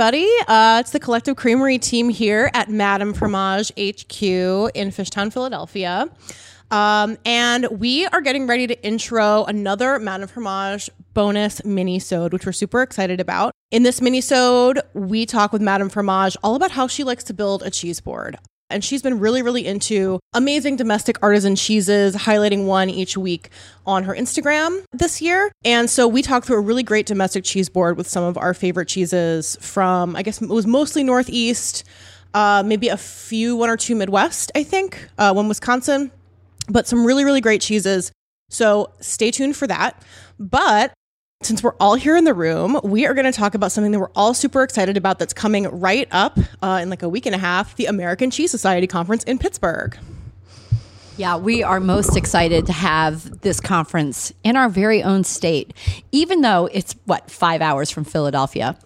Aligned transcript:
everybody. 0.00 0.30
Uh, 0.48 0.78
it's 0.80 0.92
the 0.92 0.98
Collective 0.98 1.36
Creamery 1.36 1.76
team 1.76 2.08
here 2.08 2.50
at 2.54 2.70
Madame 2.70 3.12
Fromage 3.12 3.68
HQ 3.72 4.22
in 4.22 4.88
Fishtown, 4.88 5.30
Philadelphia. 5.30 6.08
Um, 6.70 7.18
and 7.26 7.66
we 7.70 8.06
are 8.06 8.22
getting 8.22 8.46
ready 8.46 8.66
to 8.66 8.82
intro 8.82 9.44
another 9.44 9.98
Madame 9.98 10.26
Fromage 10.26 10.88
bonus 11.12 11.62
mini-sode, 11.66 12.32
which 12.32 12.46
we're 12.46 12.52
super 12.52 12.80
excited 12.80 13.20
about. 13.20 13.52
In 13.70 13.82
this 13.82 14.00
mini-sode, 14.00 14.80
we 14.94 15.26
talk 15.26 15.52
with 15.52 15.60
Madame 15.60 15.90
Fromage 15.90 16.34
all 16.42 16.54
about 16.54 16.70
how 16.70 16.86
she 16.86 17.04
likes 17.04 17.24
to 17.24 17.34
build 17.34 17.62
a 17.62 17.68
cheese 17.68 18.00
board. 18.00 18.38
And 18.70 18.84
she's 18.84 19.02
been 19.02 19.18
really, 19.18 19.42
really 19.42 19.66
into 19.66 20.20
amazing 20.32 20.76
domestic 20.76 21.18
artisan 21.22 21.56
cheeses, 21.56 22.14
highlighting 22.14 22.66
one 22.66 22.88
each 22.88 23.16
week 23.16 23.50
on 23.86 24.04
her 24.04 24.14
Instagram 24.14 24.84
this 24.92 25.20
year. 25.20 25.50
And 25.64 25.90
so 25.90 26.06
we 26.06 26.22
talked 26.22 26.46
through 26.46 26.58
a 26.58 26.60
really 26.60 26.82
great 26.82 27.06
domestic 27.06 27.44
cheese 27.44 27.68
board 27.68 27.96
with 27.96 28.08
some 28.08 28.24
of 28.24 28.38
our 28.38 28.54
favorite 28.54 28.88
cheeses 28.88 29.56
from, 29.60 30.16
I 30.16 30.22
guess 30.22 30.40
it 30.40 30.48
was 30.48 30.66
mostly 30.66 31.02
Northeast, 31.02 31.84
uh, 32.34 32.62
maybe 32.64 32.88
a 32.88 32.96
few, 32.96 33.56
one 33.56 33.70
or 33.70 33.76
two 33.76 33.94
Midwest, 33.96 34.52
I 34.54 34.62
think, 34.62 35.08
uh, 35.18 35.32
one 35.32 35.48
Wisconsin, 35.48 36.10
but 36.68 36.86
some 36.86 37.04
really, 37.04 37.24
really 37.24 37.40
great 37.40 37.60
cheeses. 37.60 38.12
So 38.50 38.92
stay 39.00 39.30
tuned 39.30 39.56
for 39.56 39.66
that. 39.66 40.02
But 40.38 40.92
since 41.42 41.62
we're 41.62 41.74
all 41.80 41.94
here 41.94 42.16
in 42.16 42.24
the 42.24 42.34
room, 42.34 42.78
we 42.84 43.06
are 43.06 43.14
going 43.14 43.24
to 43.24 43.32
talk 43.32 43.54
about 43.54 43.72
something 43.72 43.92
that 43.92 43.98
we're 43.98 44.10
all 44.14 44.34
super 44.34 44.62
excited 44.62 44.98
about 44.98 45.18
that's 45.18 45.32
coming 45.32 45.64
right 45.68 46.06
up 46.10 46.38
uh, 46.62 46.80
in 46.82 46.90
like 46.90 47.02
a 47.02 47.08
week 47.08 47.24
and 47.24 47.34
a 47.34 47.38
half 47.38 47.74
the 47.76 47.86
American 47.86 48.30
Cheese 48.30 48.50
Society 48.50 48.86
Conference 48.86 49.24
in 49.24 49.38
Pittsburgh. 49.38 49.96
Yeah, 51.16 51.38
we 51.38 51.62
are 51.62 51.80
most 51.80 52.14
excited 52.16 52.66
to 52.66 52.72
have 52.72 53.40
this 53.40 53.58
conference 53.58 54.34
in 54.44 54.54
our 54.54 54.68
very 54.68 55.02
own 55.02 55.24
state, 55.24 55.72
even 56.12 56.42
though 56.42 56.68
it's 56.72 56.94
what, 57.06 57.30
five 57.30 57.62
hours 57.62 57.90
from 57.90 58.04
Philadelphia. 58.04 58.76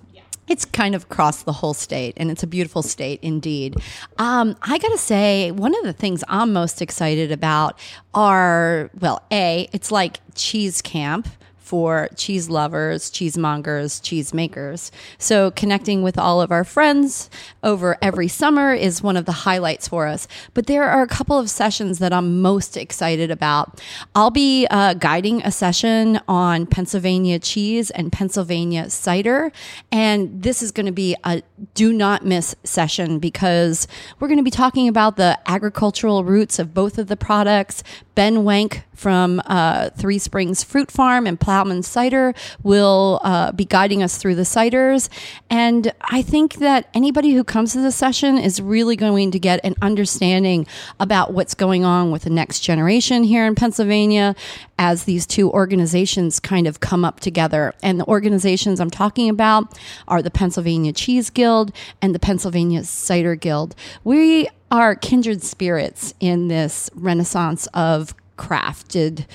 It's 0.47 0.65
kind 0.65 0.95
of 0.95 1.05
across 1.05 1.43
the 1.43 1.53
whole 1.53 1.75
state, 1.75 2.15
and 2.19 2.31
it's 2.31 2.43
a 2.43 2.47
beautiful 2.47 2.83
state 2.83 3.19
indeed. 3.23 3.77
Um, 4.19 4.57
I 4.63 4.79
gotta 4.79 4.99
say, 4.99 5.51
one 5.51 5.75
of 5.75 5.85
the 5.85 5.93
things 5.93 6.23
I'm 6.29 6.53
most 6.53 6.83
excited 6.83 7.33
about 7.33 7.79
are, 8.13 8.91
well, 9.01 9.25
A, 9.33 9.69
it's 9.73 9.91
like 9.91 10.21
Cheese 10.35 10.83
Camp 10.83 11.29
for 11.75 12.09
cheese 12.15 12.49
lovers, 12.49 13.11
cheesemongers, 13.11 14.01
cheesemakers. 14.01 14.93
So 15.19 15.51
connecting 15.51 16.05
with 16.05 16.17
all 16.17 16.41
of 16.41 16.53
our 16.53 16.63
friends 16.63 17.29
over 17.65 17.99
every 18.01 18.29
summer 18.29 18.73
is 18.73 19.03
one 19.03 19.17
of 19.17 19.25
the 19.25 19.33
highlights 19.33 19.89
for 19.89 20.07
us. 20.07 20.29
But 20.55 20.69
there 20.69 20.85
are 20.85 21.03
a 21.03 21.09
couple 21.09 21.37
of 21.37 21.51
sessions 21.51 21.99
that 21.99 22.13
I'm 22.13 22.41
most 22.41 22.77
excited 22.77 23.33
about. 23.33 23.83
I'll 24.15 24.31
be 24.31 24.69
uh, 24.71 24.95
guiding 24.95 25.43
a 25.43 25.51
session 25.51 26.21
on 26.29 26.67
Pennsylvania 26.67 27.41
cheese 27.41 27.91
and 27.91 28.13
Pennsylvania 28.13 28.89
cider. 28.89 29.51
And 29.91 30.45
this 30.45 30.63
is 30.63 30.71
going 30.71 30.87
to 30.87 30.93
be 30.93 31.17
a 31.25 31.43
do 31.75 31.93
not 31.93 32.25
miss 32.25 32.55
session 32.63 33.19
because 33.19 33.89
we're 34.21 34.29
going 34.29 34.39
to 34.39 34.45
be 34.45 34.51
talking 34.53 34.87
about 34.87 35.17
the 35.17 35.41
agricultural 35.47 36.23
roots 36.23 36.61
of 36.61 36.73
both 36.73 36.99
of 36.99 37.09
the 37.09 37.17
products. 37.17 37.83
Ben 38.15 38.45
Wenk 38.45 38.83
from 38.95 39.43
uh, 39.47 39.91
Three 39.91 40.19
Springs 40.19 40.63
Fruit 40.63 40.91
Farm 40.91 41.27
and 41.27 41.39
Ploughman 41.39 41.83
Cider 41.83 42.33
will 42.63 43.21
uh, 43.23 43.53
be 43.53 43.65
guiding 43.65 44.03
us 44.03 44.17
through 44.17 44.37
the 44.37 44.43
ciders. 44.43 45.09
And 45.51 45.93
I 46.03 46.23
think 46.23 46.55
that 46.55 46.89
anybody 46.95 47.33
who 47.33 47.45
comes 47.45 47.73
to 47.73 47.81
the 47.81 47.93
session 47.93 48.39
is 48.39 48.63
really 48.63 48.97
going 48.97 49.31
to 49.33 49.39
get 49.39 49.61
an 49.65 49.75
understanding 49.83 50.67
about 51.01 51.33
what's 51.33 51.55
going 51.55 51.85
on 51.85 52.11
with 52.11 52.23
the 52.23 52.31
next 52.31 52.61
generation 52.61 53.25
here 53.25 53.47
in 53.47 53.55
Pennsylvania 53.55 54.35
as 54.79 55.05
these 55.05 55.27
two 55.27 55.51
organizations 55.51 56.41
kind 56.41 56.67
of 56.67 56.81
come 56.81 57.05
up 57.05 57.21
together. 57.21 57.75
And 57.83 57.99
the 57.99 58.07
organizations 58.07 58.81
I'm 58.81 58.91
talking 58.91 59.29
about 59.29 59.79
are 60.09 60.23
the 60.23 60.31
Pennsylvania 60.31 60.93
Cheese 60.93 61.31
Guild 61.31 61.73
and 62.01 62.15
the 62.15 62.19
Pennsylvania 62.19 62.85
Cider 62.85 63.35
Guild. 63.35 63.75
We 64.03 64.49
are 64.71 64.95
kindred 64.95 65.43
spirits 65.43 66.15
in 66.21 66.49
this 66.49 66.91
renaissance 66.95 67.67
of 67.75 68.15
crafted 68.37 69.27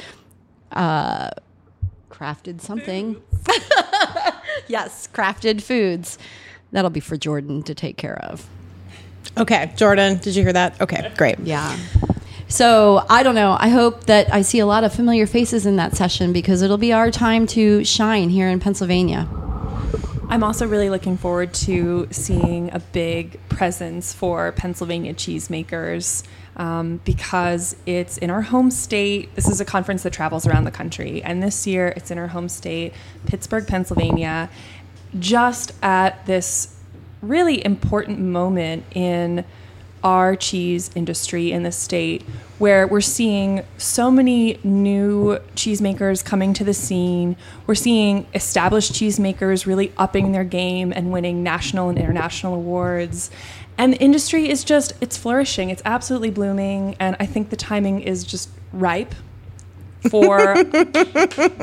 uh 0.71 1.29
crafted 2.09 2.61
something. 2.61 3.15
Yes 4.67 5.07
crafted 5.13 5.61
foods. 5.63 6.17
That'll 6.71 6.91
be 6.91 6.99
for 6.99 7.17
jordan 7.17 7.63
to 7.63 7.73
take 7.73 7.97
care 7.97 8.17
of. 8.23 8.47
Okay, 9.37 9.71
Jordan, 9.75 10.17
did 10.17 10.35
you 10.35 10.43
hear 10.43 10.53
that? 10.53 10.79
Okay, 10.81 11.11
great. 11.17 11.39
yeah. 11.39 11.77
So 12.47 13.05
i 13.09 13.23
don't 13.23 13.35
know. 13.35 13.55
I 13.59 13.69
hope 13.69 14.05
that 14.05 14.31
i 14.33 14.41
see 14.41 14.59
a 14.59 14.65
lot 14.65 14.83
of 14.83 14.93
familiar 14.93 15.25
faces 15.27 15.65
in 15.65 15.77
that 15.77 15.95
session 15.95 16.33
because 16.33 16.61
it'll 16.61 16.77
be 16.77 16.91
our 16.93 17.09
time 17.11 17.47
to 17.47 17.83
shine 17.85 18.29
here 18.29 18.49
in 18.49 18.59
pennsylvania 18.59 19.27
I'm 20.29 20.43
also 20.43 20.67
really 20.67 20.91
looking 20.91 21.17
forward 21.17 21.53
to 21.55 22.07
seeing 22.11 22.71
a 22.71 22.79
big 22.79 23.39
presence 23.49 24.13
for 24.13 24.51
Pennsylvania 24.51 25.13
cheesemakers 25.13 26.23
um, 26.55 27.01
because 27.03 27.75
it's 27.87 28.17
in 28.19 28.29
our 28.29 28.43
home 28.43 28.69
state. 28.69 29.33
This 29.35 29.49
is 29.49 29.59
a 29.59 29.65
conference 29.65 30.03
that 30.03 30.13
travels 30.13 30.45
around 30.45 30.65
the 30.65 30.71
country, 30.71 31.23
and 31.23 31.41
this 31.41 31.65
year 31.65 31.93
it's 31.95 32.11
in 32.11 32.19
our 32.19 32.27
home 32.27 32.47
state, 32.47 32.93
Pittsburgh, 33.25 33.65
Pennsylvania, 33.65 34.51
just 35.17 35.73
at 35.81 36.25
this 36.27 36.75
really 37.21 37.65
important 37.65 38.19
moment 38.19 38.83
in 38.93 39.43
our 40.03 40.35
cheese 40.35 40.89
industry 40.95 41.51
in 41.51 41.63
the 41.63 41.71
state 41.71 42.23
where 42.57 42.85
we're 42.87 43.01
seeing 43.01 43.63
so 43.77 44.11
many 44.11 44.59
new 44.63 45.39
cheesemakers 45.55 46.23
coming 46.23 46.53
to 46.53 46.63
the 46.63 46.73
scene. 46.73 47.35
We're 47.67 47.75
seeing 47.75 48.27
established 48.33 48.93
cheesemakers 48.93 49.65
really 49.65 49.93
upping 49.97 50.31
their 50.31 50.43
game 50.43 50.91
and 50.93 51.11
winning 51.11 51.41
national 51.43 51.89
and 51.89 51.97
international 51.97 52.55
awards. 52.55 53.31
And 53.77 53.93
the 53.93 53.97
industry 53.97 54.49
is 54.49 54.63
just, 54.63 54.93
it's 54.99 55.17
flourishing. 55.17 55.69
It's 55.69 55.81
absolutely 55.85 56.31
blooming. 56.31 56.95
And 56.99 57.15
I 57.19 57.25
think 57.25 57.49
the 57.49 57.55
timing 57.55 58.01
is 58.01 58.23
just 58.23 58.49
ripe 58.73 59.15
for 60.09 60.55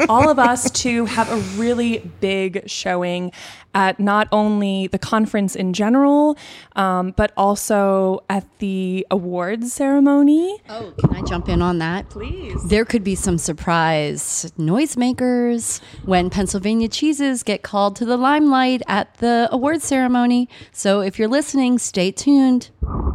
all 0.08 0.28
of 0.28 0.38
us 0.38 0.70
to 0.70 1.04
have 1.06 1.30
a 1.30 1.36
really 1.58 1.98
big 2.20 2.69
showing 2.69 3.32
at 3.74 4.00
not 4.00 4.26
only 4.32 4.86
the 4.86 4.98
conference 4.98 5.54
in 5.54 5.74
general, 5.74 6.36
um, 6.76 7.12
but 7.14 7.30
also 7.36 8.24
at 8.30 8.47
the 8.58 9.06
awards 9.10 9.72
ceremony. 9.72 10.58
oh 10.70 10.92
can 10.98 11.14
i 11.14 11.20
jump 11.22 11.48
in 11.48 11.60
on 11.60 11.78
that 11.78 12.08
Please. 12.08 12.69
there 12.69 12.86
could 12.86 13.04
be 13.04 13.14
some 13.14 13.36
surprise 13.36 14.50
noisemakers 14.58 15.80
when 16.04 16.30
Pennsylvania 16.30 16.88
cheeses 16.88 17.42
get 17.42 17.62
called 17.62 17.97
to 17.97 18.06
the 18.06 18.16
limelight 18.16 18.80
at 18.88 19.14
the 19.18 19.48
awards 19.53 19.84
ceremony. 19.84 20.48
So 20.72 21.00
if 21.00 21.18
you're 21.18 21.28
listening, 21.28 21.78
stay 21.78 22.10
tuned. 22.10 22.70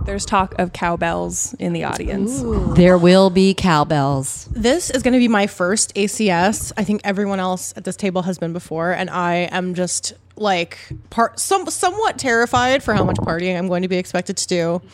There's 0.05 0.25
talk 0.25 0.55
of 0.57 0.73
cowbells 0.73 1.53
in 1.59 1.73
the 1.73 1.83
audience. 1.83 2.41
There 2.75 2.97
will 2.97 3.29
be 3.29 3.53
cowbells. 3.53 4.49
This 4.51 4.89
is 4.89 5.03
going 5.03 5.13
to 5.13 5.19
be 5.19 5.27
my 5.27 5.47
first 5.47 5.93
ACS. 5.95 6.71
I 6.75 6.83
think 6.83 7.01
everyone 7.03 7.39
else 7.39 7.73
at 7.77 7.83
this 7.83 7.95
table 7.95 8.23
has 8.23 8.37
been 8.37 8.51
before, 8.51 8.91
and 8.91 9.09
I 9.09 9.49
am 9.51 9.73
just 9.75 10.13
like 10.35 10.79
part 11.09 11.39
some 11.39 11.69
somewhat 11.69 12.17
terrified 12.17 12.81
for 12.81 12.93
how 12.93 13.03
much 13.03 13.17
partying 13.17 13.57
I'm 13.57 13.67
going 13.67 13.83
to 13.83 13.87
be 13.87 13.97
expected 13.97 14.37
to 14.37 14.47
do. 14.47 14.81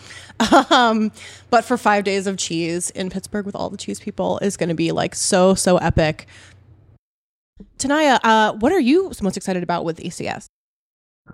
Um, 0.69 1.11
but 1.49 1.65
for 1.65 1.77
five 1.77 2.03
days 2.03 2.27
of 2.27 2.37
cheese 2.37 2.91
in 2.91 3.09
Pittsburgh 3.09 3.43
with 3.43 3.55
all 3.55 3.71
the 3.71 3.77
cheese 3.77 3.99
people 3.99 4.37
is 4.39 4.55
going 4.55 4.69
to 4.69 4.75
be 4.75 4.91
like 4.91 5.15
so 5.15 5.55
so 5.55 5.77
epic. 5.77 6.27
Tenaya, 7.79 8.19
uh, 8.23 8.53
what 8.53 8.71
are 8.71 8.79
you 8.79 9.11
most 9.23 9.35
excited 9.35 9.63
about 9.63 9.83
with 9.83 9.97
ACS? 9.97 10.45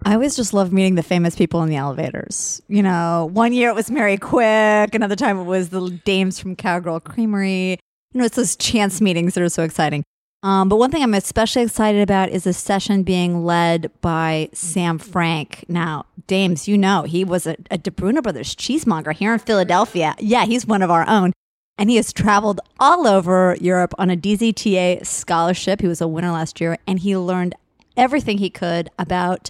I 0.04 0.13
always 0.13 0.36
just 0.36 0.54
love 0.54 0.74
meeting 0.74 0.95
the 0.95 1.04
famous 1.04 1.36
people 1.36 1.62
in 1.63 1.69
the 1.69 1.75
elevators. 1.75 2.62
You 2.68 2.84
know, 2.84 3.30
one 3.31 3.54
year 3.54 3.69
it 3.69 3.75
was 3.75 3.92
Mary 3.92 4.18
Quicke, 4.18 4.95
another 4.95 5.16
time 5.16 5.40
it 5.40 5.44
was 5.44 5.69
the 5.69 5.90
dames 6.04 6.40
from 6.40 6.56
Cowgirl 6.56 7.01
Creamery. 7.01 7.78
You 8.12 8.19
know, 8.19 8.25
it's 8.25 8.36
those 8.36 8.56
chance 8.56 9.01
meetings 9.01 9.34
that 9.34 9.44
are 9.44 9.50
so 9.50 9.63
exciting. 9.63 10.04
Um, 10.44 10.68
but 10.68 10.75
one 10.75 10.92
thing 10.92 11.01
I'm 11.01 11.13
especially 11.13 11.62
excited 11.62 12.01
about 12.01 12.30
is 12.30 12.45
a 12.45 12.51
session 12.51 13.04
being 13.04 13.45
led 13.45 13.90
by 14.01 14.50
Sam 14.51 15.00
Frank. 15.00 15.63
Now, 15.69 16.06
dames, 16.28 16.68
you 16.68 16.78
know, 16.78 17.04
he 17.04 17.24
was 17.24 17.48
a, 17.48 17.56
a 17.72 17.78
Di 17.78 17.92
Bruno 17.92 18.22
Brothers 18.22 18.54
cheesemonger 18.54 19.13
here 19.13 19.31
in 19.31 19.40
Philadelphia. 19.40 20.16
Yeah, 20.19 20.44
he's 20.45 20.68
one 20.68 20.81
of 20.81 20.92
our 20.92 21.07
own. 21.07 21.31
And 21.78 21.90
he 21.90 21.95
has 21.95 22.13
traveled 22.13 22.60
all 22.80 23.07
over 23.07 23.57
Europe 23.60 23.95
on 23.98 24.10
a 24.10 24.18
DZTA 24.18 25.06
scholarship. 25.06 25.81
He 25.81 25.88
was 25.88 26.01
a 26.01 26.07
winner 26.07 26.31
last 26.31 26.62
year, 26.62 26.78
and 26.86 27.00
he 27.00 27.18
learned 27.18 27.56
everything 27.98 28.38
he 28.38 28.50
could 28.50 28.90
about 28.98 29.50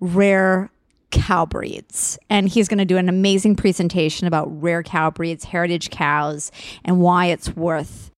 rare 0.00 0.70
cow 1.10 1.46
breeds. 1.46 2.18
And 2.28 2.48
he's 2.48 2.68
going 2.68 2.78
to 2.78 2.84
do 2.84 2.96
an 2.96 3.08
amazing 3.08 3.56
presentation 3.56 4.26
about 4.26 4.46
rare 4.62 4.82
cow 4.82 5.10
breeds, 5.10 5.44
heritage 5.44 5.90
cows, 5.90 6.50
and 6.84 7.00
why 7.00 7.26
it's 7.26 7.54
worth, 7.56 8.10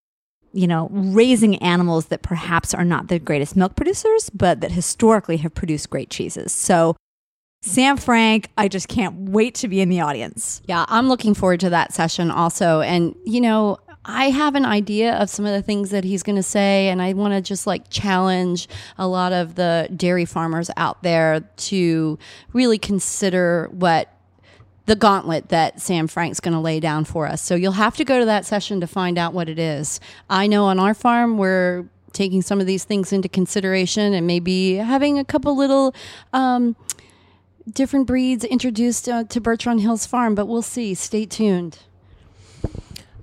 you 0.52 0.66
know, 0.66 0.88
raising 0.90 1.56
animals 1.56 2.06
that 2.06 2.22
perhaps 2.22 2.74
are 2.74 2.84
not 2.84 3.08
the 3.08 3.18
greatest 3.18 3.56
milk 3.56 3.76
producers, 3.76 4.30
but 4.30 4.60
that 4.60 4.72
historically 4.72 5.36
have 5.38 5.54
produced 5.54 5.90
great 5.90 6.10
cheeses. 6.10 6.52
So, 6.52 6.96
Sam 7.62 7.96
Frank, 7.96 8.48
I 8.56 8.68
just 8.68 8.86
can't 8.86 9.30
wait 9.30 9.56
to 9.56 9.68
be 9.68 9.80
in 9.80 9.88
the 9.88 10.00
audience. 10.00 10.62
Yeah, 10.66 10.84
I'm 10.88 11.08
looking 11.08 11.34
forward 11.34 11.58
to 11.60 11.70
that 11.70 11.92
session 11.92 12.30
also. 12.30 12.80
And, 12.82 13.16
you 13.24 13.40
know, 13.40 13.78
I 14.10 14.30
have 14.30 14.54
an 14.54 14.64
idea 14.64 15.14
of 15.16 15.28
some 15.28 15.44
of 15.44 15.52
the 15.52 15.60
things 15.60 15.90
that 15.90 16.02
he's 16.02 16.22
going 16.22 16.36
to 16.36 16.42
say, 16.42 16.88
and 16.88 17.02
I 17.02 17.12
want 17.12 17.34
to 17.34 17.42
just 17.42 17.66
like 17.66 17.90
challenge 17.90 18.66
a 18.96 19.06
lot 19.06 19.34
of 19.34 19.54
the 19.54 19.86
dairy 19.94 20.24
farmers 20.24 20.70
out 20.78 21.02
there 21.02 21.40
to 21.40 22.18
really 22.54 22.78
consider 22.78 23.68
what 23.70 24.10
the 24.86 24.96
gauntlet 24.96 25.50
that 25.50 25.82
Sam 25.82 26.08
Frank's 26.08 26.40
going 26.40 26.54
to 26.54 26.60
lay 26.60 26.80
down 26.80 27.04
for 27.04 27.26
us. 27.26 27.42
So 27.42 27.54
you'll 27.54 27.72
have 27.72 27.96
to 27.98 28.04
go 28.04 28.18
to 28.18 28.24
that 28.24 28.46
session 28.46 28.80
to 28.80 28.86
find 28.86 29.18
out 29.18 29.34
what 29.34 29.50
it 29.50 29.58
is. 29.58 30.00
I 30.30 30.46
know 30.46 30.64
on 30.64 30.78
our 30.78 30.94
farm 30.94 31.36
we're 31.36 31.84
taking 32.14 32.40
some 32.40 32.60
of 32.62 32.66
these 32.66 32.84
things 32.84 33.12
into 33.12 33.28
consideration 33.28 34.14
and 34.14 34.26
maybe 34.26 34.76
having 34.76 35.18
a 35.18 35.24
couple 35.24 35.54
little 35.54 35.94
um, 36.32 36.74
different 37.70 38.06
breeds 38.06 38.42
introduced 38.44 39.06
uh, 39.06 39.24
to 39.24 39.38
Birchrun 39.38 39.82
Hills 39.82 40.06
Farm, 40.06 40.34
but 40.34 40.46
we'll 40.46 40.62
see. 40.62 40.94
Stay 40.94 41.26
tuned. 41.26 41.80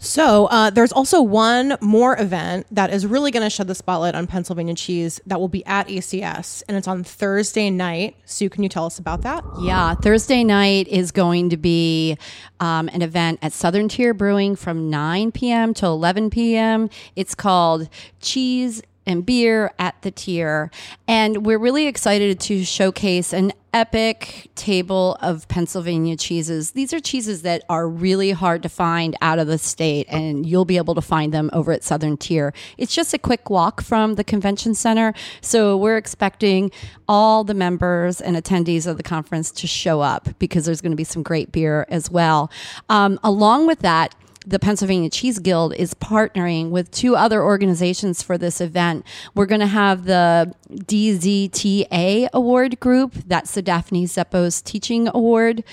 So 0.06 0.46
uh, 0.46 0.69
there's 0.69 0.92
also 0.92 1.22
one 1.22 1.78
more 1.81 2.19
event 2.19 2.68
that 2.69 2.94
is 2.94 3.07
really 3.07 3.31
going 3.31 3.44
to 3.44 3.50
shed 3.50 3.68
the 3.68 3.74
spotlight 3.74 4.13
on 4.13 4.28
Pennsylvania 4.28 4.75
cheese 4.75 5.19
that 5.25 5.40
will 5.40 5.48
be 5.48 5.66
at 5.66 5.88
ACS, 5.88 6.62
and 6.68 6.78
it's 6.78 6.88
on 6.88 7.04
Thursday 7.04 7.72
night. 7.72 8.16
Sue, 8.25 8.50
can 8.50 8.62
you 8.62 8.69
tell 8.69 8.86
us 8.86 9.00
about 9.00 9.24
that? 9.24 9.44
Yeah, 9.62 9.96
Thursday 9.96 10.44
night 10.44 10.88
is 10.88 11.12
going 11.12 11.50
to 11.50 11.57
be 11.57 12.18
um, 12.60 12.88
an 12.94 13.02
event 13.02 13.40
at 13.42 13.52
Southern 13.52 13.90
Tier 13.90 14.13
Brewing 14.13 14.56
from 14.56 14.92
9 14.92 15.31
p.m. 15.31 15.74
to 15.74 15.88
11 15.88 16.30
p.m. 16.30 16.90
It's 17.16 17.34
called 17.34 17.90
Cheese 18.19 18.84
and 19.07 19.25
beer 19.25 19.72
at 19.80 20.02
the 20.02 20.12
tier. 20.12 20.72
And 21.07 21.46
we're 21.46 21.60
really 21.60 21.88
excited 21.88 22.40
to 22.42 22.63
showcase 22.63 23.34
an 23.34 23.54
epic 23.75 24.50
table 24.56 25.18
of 25.19 25.45
Pennsylvania 25.50 26.16
cheeses. 26.16 26.72
These 26.72 26.94
are 26.94 27.01
cheeses 27.01 27.42
that 27.42 27.62
are 27.68 27.89
really 27.89 28.31
hard 28.31 28.63
to 28.63 28.69
find 28.69 29.18
out 29.22 29.38
of 29.38 29.48
the 29.48 29.57
state, 29.57 30.07
and 30.10 30.45
you'll 30.45 30.63
be 30.63 30.77
able 30.77 30.95
to 30.95 31.01
find 31.01 31.33
them 31.33 31.50
over 31.51 31.74
at 31.74 31.83
Southern 31.83 32.16
Tier. 32.16 32.54
It's 32.77 32.95
just 32.95 33.13
a 33.13 33.18
quick 33.18 33.50
walk 33.50 33.81
from 33.81 34.16
the 34.16 34.24
convention 34.24 34.75
center. 34.75 35.13
So 35.42 35.75
we're 35.75 35.98
expecting 35.98 36.72
all 37.10 37.44
the 37.44 37.54
members 37.54 38.22
and 38.22 38.38
attendees 38.38 38.88
of 38.88 38.95
the 38.95 39.04
conference 39.04 39.51
to 39.51 39.68
show 39.68 40.00
up 40.00 40.30
because 40.39 40.63
there's 40.63 40.80
going 40.80 40.94
to 40.94 40.95
be 40.95 41.04
some 41.04 41.21
great 41.21 41.51
beer 41.51 41.86
as 41.89 42.10
well. 42.10 42.50
Um, 42.88 43.19
along 43.25 43.68
with 43.68 43.80
that, 43.80 44.16
the 44.45 44.59
Pennsylvania 44.59 45.09
Cheese 45.09 45.39
Guild 45.39 45.74
is 45.75 45.94
partnering 45.94 46.69
with 46.69 46.92
two 46.92 47.15
other 47.15 47.42
organizations 47.42 48.21
for 48.21 48.38
this 48.38 48.62
event. 48.62 49.06
We're 49.33 49.45
going 49.45 49.62
to 49.62 49.68
have 49.68 50.06
the 50.06 50.53
DZTA 50.71 52.30
award 52.33 52.80
group, 52.80 53.13
that's 53.27 53.53
the 53.53 53.62
Daphne 53.62 54.06
Zepos 54.06 54.63
Teaching 54.63 55.09
Award 55.13 55.63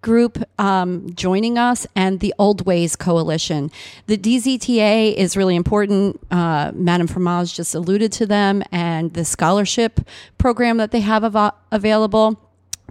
group 0.00 0.38
um, 0.60 1.12
joining 1.14 1.58
us 1.58 1.86
and 1.94 2.20
the 2.20 2.32
Oldways 2.38 2.96
Coalition. 2.96 3.70
The 4.06 4.16
DZTA 4.16 5.14
is 5.14 5.36
really 5.36 5.56
important. 5.56 6.20
Uh, 6.30 6.72
Madame 6.74 7.06
Fromage 7.06 7.54
just 7.54 7.74
alluded 7.74 8.12
to 8.12 8.26
them 8.26 8.62
and 8.70 9.12
the 9.14 9.24
scholarship 9.24 10.00
program 10.38 10.76
that 10.76 10.92
they 10.92 11.00
have 11.00 11.24
av- 11.24 11.54
available. 11.72 12.40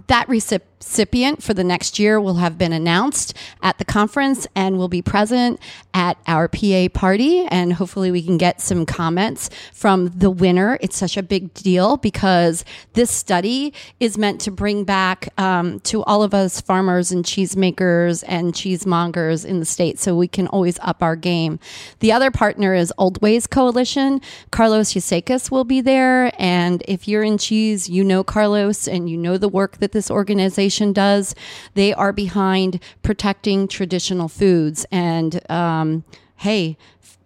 That 0.08 0.28
recipient 0.28 0.64
for 0.80 1.54
the 1.54 1.64
next 1.64 1.98
year 1.98 2.20
will 2.20 2.34
have 2.34 2.58
been 2.58 2.72
announced 2.72 3.34
at 3.62 3.78
the 3.78 3.84
conference 3.84 4.46
and 4.54 4.78
will 4.78 4.88
be 4.88 5.02
present 5.02 5.60
at 5.94 6.16
our 6.26 6.48
PA 6.48 6.88
party. 6.92 7.46
And 7.46 7.72
hopefully, 7.72 8.10
we 8.10 8.22
can 8.22 8.38
get 8.38 8.60
some 8.60 8.86
comments 8.86 9.50
from 9.72 10.08
the 10.08 10.30
winner. 10.30 10.78
It's 10.80 10.96
such 10.96 11.16
a 11.16 11.22
big 11.22 11.52
deal 11.54 11.96
because 11.96 12.64
this 12.92 13.10
study 13.10 13.72
is 13.98 14.16
meant 14.16 14.40
to 14.42 14.50
bring 14.50 14.84
back 14.84 15.28
um, 15.38 15.80
to 15.80 16.04
all 16.04 16.22
of 16.22 16.34
us 16.34 16.60
farmers 16.60 17.10
and 17.10 17.24
cheesemakers 17.24 18.22
and 18.26 18.52
cheesemongers 18.52 19.44
in 19.44 19.60
the 19.60 19.66
state 19.66 19.98
so 19.98 20.16
we 20.16 20.28
can 20.28 20.46
always 20.48 20.78
up 20.80 21.02
our 21.02 21.16
game. 21.16 21.58
The 22.00 22.12
other 22.12 22.30
partner 22.30 22.74
is 22.74 22.92
Oldways 22.98 23.48
Coalition. 23.48 24.20
Carlos 24.50 24.92
Yescas 24.92 25.50
will 25.50 25.64
be 25.64 25.80
there. 25.80 26.32
And 26.38 26.82
if 26.86 27.08
you're 27.08 27.24
in 27.24 27.38
cheese, 27.38 27.88
you 27.88 28.04
know 28.04 28.22
Carlos 28.22 28.86
and 28.86 29.08
you 29.08 29.16
know 29.16 29.38
the 29.38 29.48
work 29.48 29.78
that 29.78 29.92
this 29.92 30.10
organization 30.10 30.67
does. 30.92 31.34
They 31.74 31.92
are 31.94 32.12
behind 32.12 32.82
protecting 33.02 33.68
traditional 33.68 34.28
foods. 34.28 34.86
And 34.90 35.40
um, 35.50 36.04
hey, 36.36 36.76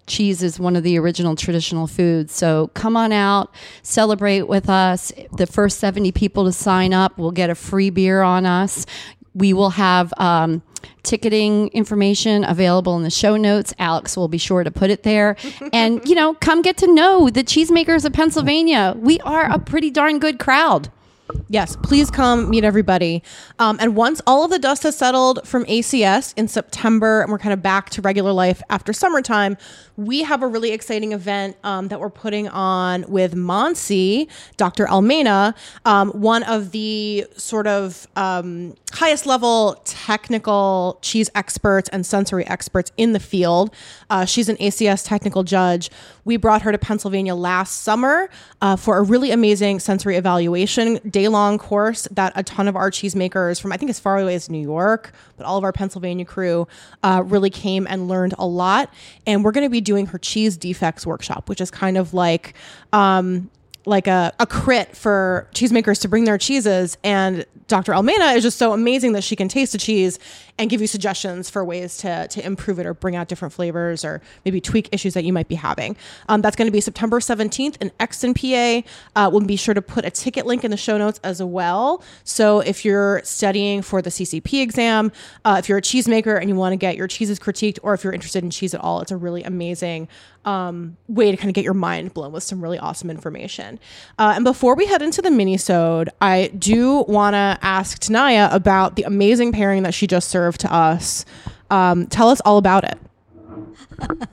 cheese 0.07 0.43
is 0.43 0.59
one 0.59 0.77
of 0.77 0.83
the 0.83 0.99
original 0.99 1.37
traditional 1.37 1.87
foods. 1.87 2.33
So 2.33 2.69
come 2.75 2.97
on 2.97 3.13
out, 3.13 3.55
celebrate 3.83 4.43
with 4.43 4.69
us. 4.69 5.13
The 5.37 5.47
first 5.47 5.79
70 5.79 6.13
people 6.13 6.45
to 6.45 6.53
sign 6.53 6.93
up 6.93 7.19
will 7.19 7.33
get 7.33 7.51
a 7.51 7.55
free 7.55 7.91
beer 7.91 8.23
on 8.23 8.47
us. 8.47 8.87
We 9.35 9.53
will 9.53 9.71
have 9.71 10.13
um, 10.19 10.63
ticketing 11.03 11.69
information 11.69 12.45
available 12.45 12.97
in 12.97 13.03
the 13.03 13.11
show 13.11 13.37
notes. 13.37 13.73
Alex 13.79 14.17
will 14.17 14.29
be 14.29 14.39
sure 14.39 14.63
to 14.63 14.71
put 14.71 14.91
it 14.91 15.03
there. 15.03 15.37
and, 15.73 16.07
you 16.07 16.15
know, 16.15 16.35
come 16.35 16.63
get 16.63 16.77
to 16.79 16.93
know 16.93 17.31
the 17.31 17.43
cheesemakers 17.43 18.05
of 18.05 18.13
Pennsylvania. 18.13 18.95
We 18.99 19.19
are 19.21 19.51
a 19.51 19.59
pretty 19.59 19.91
darn 19.91 20.19
good 20.19 20.39
crowd. 20.39 20.91
Yes, 21.49 21.77
please 21.77 22.11
come 22.11 22.51
meet 22.51 22.65
everybody. 22.65 23.23
Um, 23.59 23.77
and 23.81 23.95
once 23.95 24.21
all 24.27 24.45
of 24.45 24.51
the 24.51 24.59
dust 24.59 24.83
has 24.85 24.97
settled 24.97 25.47
from 25.47 25.65
ACS 25.67 26.35
in 26.37 26.49
September 26.49 27.21
and 27.21 27.31
we're 27.31 27.39
kind 27.39 27.53
of 27.53 27.63
back 27.63 27.91
to 27.91 28.03
regular 28.03 28.33
life 28.33 28.63
after 28.71 28.93
summertime, 28.93 29.57
we 30.07 30.23
have 30.23 30.43
a 30.43 30.47
really 30.47 30.73
exciting 30.73 31.13
event 31.13 31.57
um, 31.65 31.89
that 31.89 32.01
we're 32.01 32.11
putting 32.11 32.49
on 32.49 33.05
with 33.09 33.35
Montse, 33.35 34.29
Dr. 34.57 34.87
Almena, 34.87 35.55
um, 35.85 36.11
one 36.11 36.43
of 36.43 36.73
the 36.73 37.27
sort 37.37 37.67
of 37.67 38.07
um, 38.17 38.75
highest 38.93 39.27
level 39.27 39.81
technical 39.85 40.99
cheese 41.03 41.31
experts 41.35 41.89
and 41.91 42.05
sensory 42.05 42.47
experts 42.47 42.93
in 42.97 43.13
the 43.13 43.21
field. 43.21 43.75
Uh, 44.11 44.25
she's 44.25 44.49
an 44.49 44.57
ACS 44.57 45.07
technical 45.07 45.43
judge. 45.43 45.91
We 46.25 46.37
brought 46.37 46.63
her 46.63 46.73
to 46.73 46.79
Pennsylvania 46.79 47.35
last 47.35 47.83
summer 47.83 48.29
uh, 48.61 48.77
for 48.77 48.99
a 48.99 49.03
really 49.03 49.31
amazing 49.31 49.81
sensory 49.81 50.17
evaluation 50.17 50.97
day 51.09 51.29
long 51.29 51.59
course 51.59 52.07
that 52.11 52.33
a 52.37 52.43
ton 52.43 52.69
of 52.69 52.77
our 52.77 52.91
cheesemakers 52.91 53.61
from 53.61 53.73
I 53.73 53.77
think 53.77 53.91
as 53.91 53.99
far 53.99 54.19
away 54.19 54.35
as 54.35 54.51
New 54.51 54.61
York, 54.61 55.13
but 55.37 55.47
all 55.47 55.59
of 55.59 55.65
our 55.65 55.73
Pennsylvania 55.73 56.25
crew 56.25 56.69
uh, 57.03 57.23
really 57.25 57.51
came 57.51 57.87
and 57.89 58.09
learned 58.09 58.35
a 58.39 58.47
lot. 58.47 58.93
And 59.27 59.45
we're 59.45 59.53
going 59.53 59.67
to 59.67 59.71
be 59.71 59.81
doing 59.81 59.92
her 60.07 60.19
cheese 60.19 60.57
defects 60.57 61.07
workshop, 61.07 61.49
which 61.49 61.61
is 61.61 61.71
kind 61.71 61.97
of 61.97 62.15
like 62.15 62.55
um, 62.93 63.51
like 63.85 64.07
a, 64.07 64.33
a 64.39 64.47
crit 64.47 64.97
for 64.97 65.49
cheesemakers 65.53 66.01
to 66.03 66.09
bring 66.09 66.25
their 66.25 66.39
cheeses. 66.39 66.97
And 67.03 67.45
Dr. 67.69 67.93
Almena 67.93 68.37
is 68.37 68.43
just 68.43 68.59
so 68.59 68.73
amazing 68.73 69.13
that 69.13 69.25
she 69.25 69.35
can 69.35 69.49
taste 69.49 69.75
a 69.75 69.79
cheese 69.79 70.19
and 70.59 70.69
give 70.69 70.81
you 70.81 70.87
suggestions 70.87 71.49
for 71.49 71.65
ways 71.65 71.97
to, 71.99 72.29
to 72.29 72.45
improve 72.45 72.79
it 72.79 72.87
or 72.87 72.95
bring 72.95 73.17
out 73.17 73.29
different 73.29 73.55
flavors 73.55 74.05
or 74.05 74.21
maybe 74.45 74.61
tweak 74.61 74.89
issues 74.93 75.15
that 75.15 75.25
you 75.25 75.33
might 75.33 75.49
be 75.49 75.55
having. 75.55 75.97
Um, 76.29 76.43
that's 76.43 76.55
going 76.55 76.67
to 76.67 76.73
be 76.73 76.81
September 76.81 77.19
17th 77.19 77.77
in 77.81 77.91
Exton, 77.99 78.35
PA. 78.35 78.83
Uh, 79.17 79.31
we'll 79.31 79.41
be 79.41 79.57
sure 79.57 79.75
to 79.75 79.83
put 79.83 80.05
a 80.05 80.11
ticket 80.11 80.47
link 80.47 80.65
in 80.65 80.71
the 80.71 80.77
show 80.77 80.99
notes 80.99 81.19
as 81.25 81.43
well. 81.43 82.03
So 82.25 82.61
if 82.61 82.85
you're 82.85 83.23
studying 83.25 83.83
for 83.83 84.03
the 84.03 84.11
CCP 84.11 84.63
exam, 84.63 85.11
uh, 85.45 85.57
if 85.59 85.69
you're 85.69 85.79
a 85.79 85.83
cheesemaker 85.83 86.39
and 86.39 86.49
you 86.49 86.55
want 86.55 86.73
to 86.73 86.77
get 86.77 86.97
your 86.97 87.09
cheeses 87.09 87.39
critiqued, 87.39 87.79
or 87.83 87.95
if 87.95 88.05
you're 88.05 88.13
interested 88.13 88.45
in 88.45 88.51
cheese 88.51 88.75
at 88.75 88.81
all, 88.81 89.01
it's 89.01 89.11
a 89.11 89.17
really 89.17 89.43
amazing 89.45 90.09
um, 90.45 90.97
way 91.09 91.31
to 91.31 91.37
kind 91.37 91.49
of 91.49 91.55
get 91.55 91.65
your 91.65 91.75
mind 91.75 92.15
blown 92.15 92.33
with 92.33 92.43
some 92.43 92.63
really 92.63 92.79
awesome 92.79 93.11
information. 93.11 93.79
Uh, 94.19 94.33
and 94.35 94.45
before 94.45 94.75
we 94.75 94.87
head 94.87 95.03
into 95.03 95.23
the 95.23 95.31
mini-sode, 95.31 96.11
I 96.21 96.49
do 96.59 97.03
want 97.03 97.35
to 97.35 97.59
ask 97.63 98.01
Tenaya 98.01 98.53
about 98.53 98.97
the 98.97 99.05
amazing 99.05 99.53
pairing 99.53 99.83
that 99.85 99.95
she 99.95 100.07
just 100.07 100.29
served 100.29 100.61
to 100.63 100.73
us. 100.73 101.25
Um, 101.71 102.07
tell 102.07 102.29
us 102.29 102.41
all 102.45 102.59
about 102.59 102.85
it. 102.85 102.99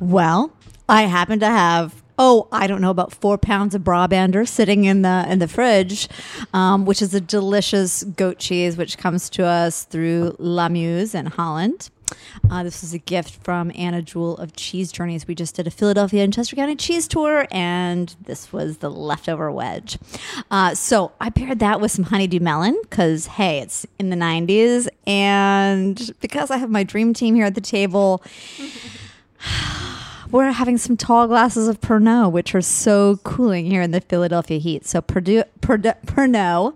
Well, 0.00 0.52
I 0.88 1.02
happen 1.02 1.40
to 1.40 1.46
have 1.46 2.02
oh 2.18 2.48
I 2.50 2.66
don't 2.66 2.80
know 2.80 2.90
about 2.90 3.12
four 3.12 3.38
pounds 3.38 3.74
of 3.74 3.82
Brabander 3.82 4.46
sitting 4.46 4.84
in 4.84 5.02
the 5.02 5.24
in 5.28 5.38
the 5.38 5.48
fridge, 5.48 6.08
um, 6.52 6.84
which 6.84 7.00
is 7.00 7.14
a 7.14 7.20
delicious 7.20 8.04
goat 8.04 8.38
cheese 8.38 8.76
which 8.76 8.98
comes 8.98 9.30
to 9.30 9.44
us 9.44 9.84
through 9.84 10.36
L'Amuse 10.38 11.14
in 11.14 11.26
Holland. 11.26 11.90
Uh, 12.50 12.62
this 12.62 12.82
was 12.82 12.94
a 12.94 12.98
gift 12.98 13.42
from 13.44 13.70
Anna 13.74 14.02
Jewell 14.02 14.36
of 14.36 14.54
Cheese 14.56 14.90
Journeys. 14.92 15.26
We 15.26 15.34
just 15.34 15.54
did 15.54 15.66
a 15.66 15.70
Philadelphia 15.70 16.24
and 16.24 16.32
Chester 16.32 16.56
County 16.56 16.76
cheese 16.76 17.06
tour, 17.06 17.46
and 17.50 18.14
this 18.24 18.52
was 18.52 18.78
the 18.78 18.90
leftover 18.90 19.50
wedge. 19.50 19.98
Uh, 20.50 20.74
so 20.74 21.12
I 21.20 21.30
paired 21.30 21.58
that 21.58 21.80
with 21.80 21.92
some 21.92 22.04
honeydew 22.04 22.40
melon 22.40 22.78
because, 22.82 23.26
hey, 23.26 23.60
it's 23.60 23.86
in 23.98 24.10
the 24.10 24.16
90s. 24.16 24.88
And 25.06 26.14
because 26.20 26.50
I 26.50 26.56
have 26.56 26.70
my 26.70 26.84
dream 26.84 27.12
team 27.14 27.34
here 27.34 27.46
at 27.46 27.54
the 27.54 27.60
table, 27.60 28.22
we're 30.30 30.50
having 30.52 30.78
some 30.78 30.96
tall 30.96 31.26
glasses 31.26 31.68
of 31.68 31.80
Pernod, 31.80 32.32
which 32.32 32.54
are 32.54 32.62
so 32.62 33.16
cooling 33.24 33.66
here 33.66 33.82
in 33.82 33.90
the 33.90 34.00
Philadelphia 34.00 34.58
heat. 34.58 34.86
So 34.86 35.00
Perdue, 35.00 35.44
Perdue, 35.60 35.92
Pernod, 36.06 36.74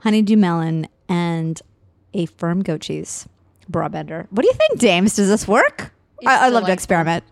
honeydew 0.00 0.36
melon, 0.36 0.88
and 1.08 1.60
a 2.12 2.26
firm 2.26 2.62
goat 2.62 2.82
cheese. 2.82 3.26
Brabander. 3.70 4.26
What 4.30 4.42
do 4.42 4.48
you 4.48 4.54
think, 4.54 4.78
Dames? 4.78 5.16
Does 5.16 5.28
this 5.28 5.46
work? 5.48 5.92
It's 6.18 6.26
I, 6.28 6.46
I 6.46 6.48
love 6.48 6.66
to 6.66 6.72
experiment. 6.72 7.24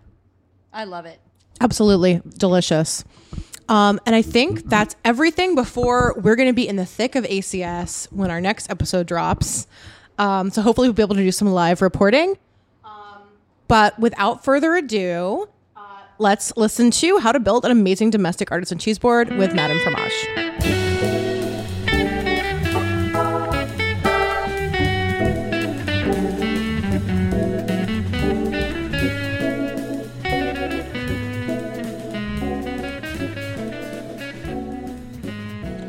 I 0.73 0.85
love 0.85 1.07
it. 1.07 1.21
Absolutely 1.61 2.21
delicious. 2.39 3.05
Um, 3.69 4.01
and 4.07 4.15
I 4.17 4.23
think 4.23 4.69
that's 4.69 4.97
everything 5.05 5.55
before 5.55 6.15
we're 6.21 6.37
going 6.37 6.49
to 6.49 6.55
be 6.55 6.67
in 6.67 6.77
the 6.77 6.85
thick 6.87 7.15
of 7.15 7.25
ACS 7.25 8.11
when 8.13 8.31
our 8.31 8.41
next 8.41 8.71
episode 8.71 9.07
drops. 9.07 9.67
Um, 10.19 10.51
so 10.51 10.61
hopefully 10.63 10.89
we'll 10.89 10.95
be 10.95 11.03
able 11.03 11.15
to 11.15 11.23
do 11.23 11.33
some 11.33 11.49
live 11.49 11.81
reporting. 11.81 12.37
Um, 12.85 13.23
But 13.69 13.99
without 13.99 14.45
further 14.45 14.75
ado, 14.75 15.49
let's 16.19 16.55
listen 16.57 16.91
to 16.91 17.19
how 17.19 17.33
to 17.33 17.41
build 17.41 17.65
an 17.65 17.71
amazing 17.71 18.11
domestic 18.11 18.51
artisan 18.53 18.79
cheese 18.79 18.99
board 18.99 19.31
with 19.37 19.55
Madame 19.55 19.79
Fromage. 19.81 20.52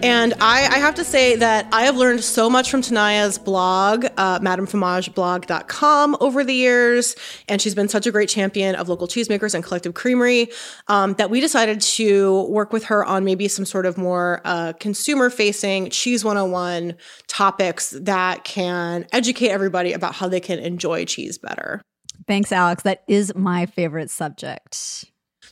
And 0.03 0.33
I, 0.41 0.67
I 0.67 0.79
have 0.79 0.95
to 0.95 1.05
say 1.05 1.38
that 1.38 1.65
I 1.72 1.83
have 1.83 1.95
learned 1.95 2.25
so 2.25 2.50
much 2.50 2.69
from 2.69 2.81
Tenaya's 2.81 3.38
blog, 3.38 4.05
uh, 4.17 4.39
madamefromageblog.com, 4.39 6.17
over 6.19 6.43
the 6.43 6.53
years. 6.53 7.15
And 7.48 7.62
she's 7.62 7.74
been 7.74 7.88
such 7.88 8.05
a 8.05 8.12
great 8.12 8.27
champion 8.27 8.75
of 8.75 8.89
local 8.89 9.07
cheesemakers 9.07 9.55
and 9.55 9.63
collective 9.63 9.93
creamery 9.93 10.50
um, 10.89 11.13
that 11.13 11.29
we 11.29 11.39
decided 11.39 11.79
to 11.79 12.43
work 12.50 12.74
with 12.74 12.83
her 12.83 13.05
on 13.05 13.24
maybe 13.24 13.48
some 13.48 13.63
sort 13.63 13.86
of 13.86 13.98
more 13.98 14.41
uh, 14.43 14.74
consumer 14.74 15.29
facing 15.29 15.89
Cheese 15.89 16.25
101 16.25 16.95
topics 17.27 17.91
that 17.91 18.43
can 18.43 19.07
educate 19.13 19.51
everybody 19.51 19.93
about 19.93 20.15
how 20.15 20.27
they 20.27 20.41
can 20.41 20.60
enjoy 20.60 21.05
cheese 21.05 21.38
better. 21.38 21.81
Thanks, 22.27 22.51
Alex. 22.51 22.83
That 22.83 23.03
is 23.07 23.33
my 23.36 23.67
favorite 23.67 24.10
subject. 24.10 25.05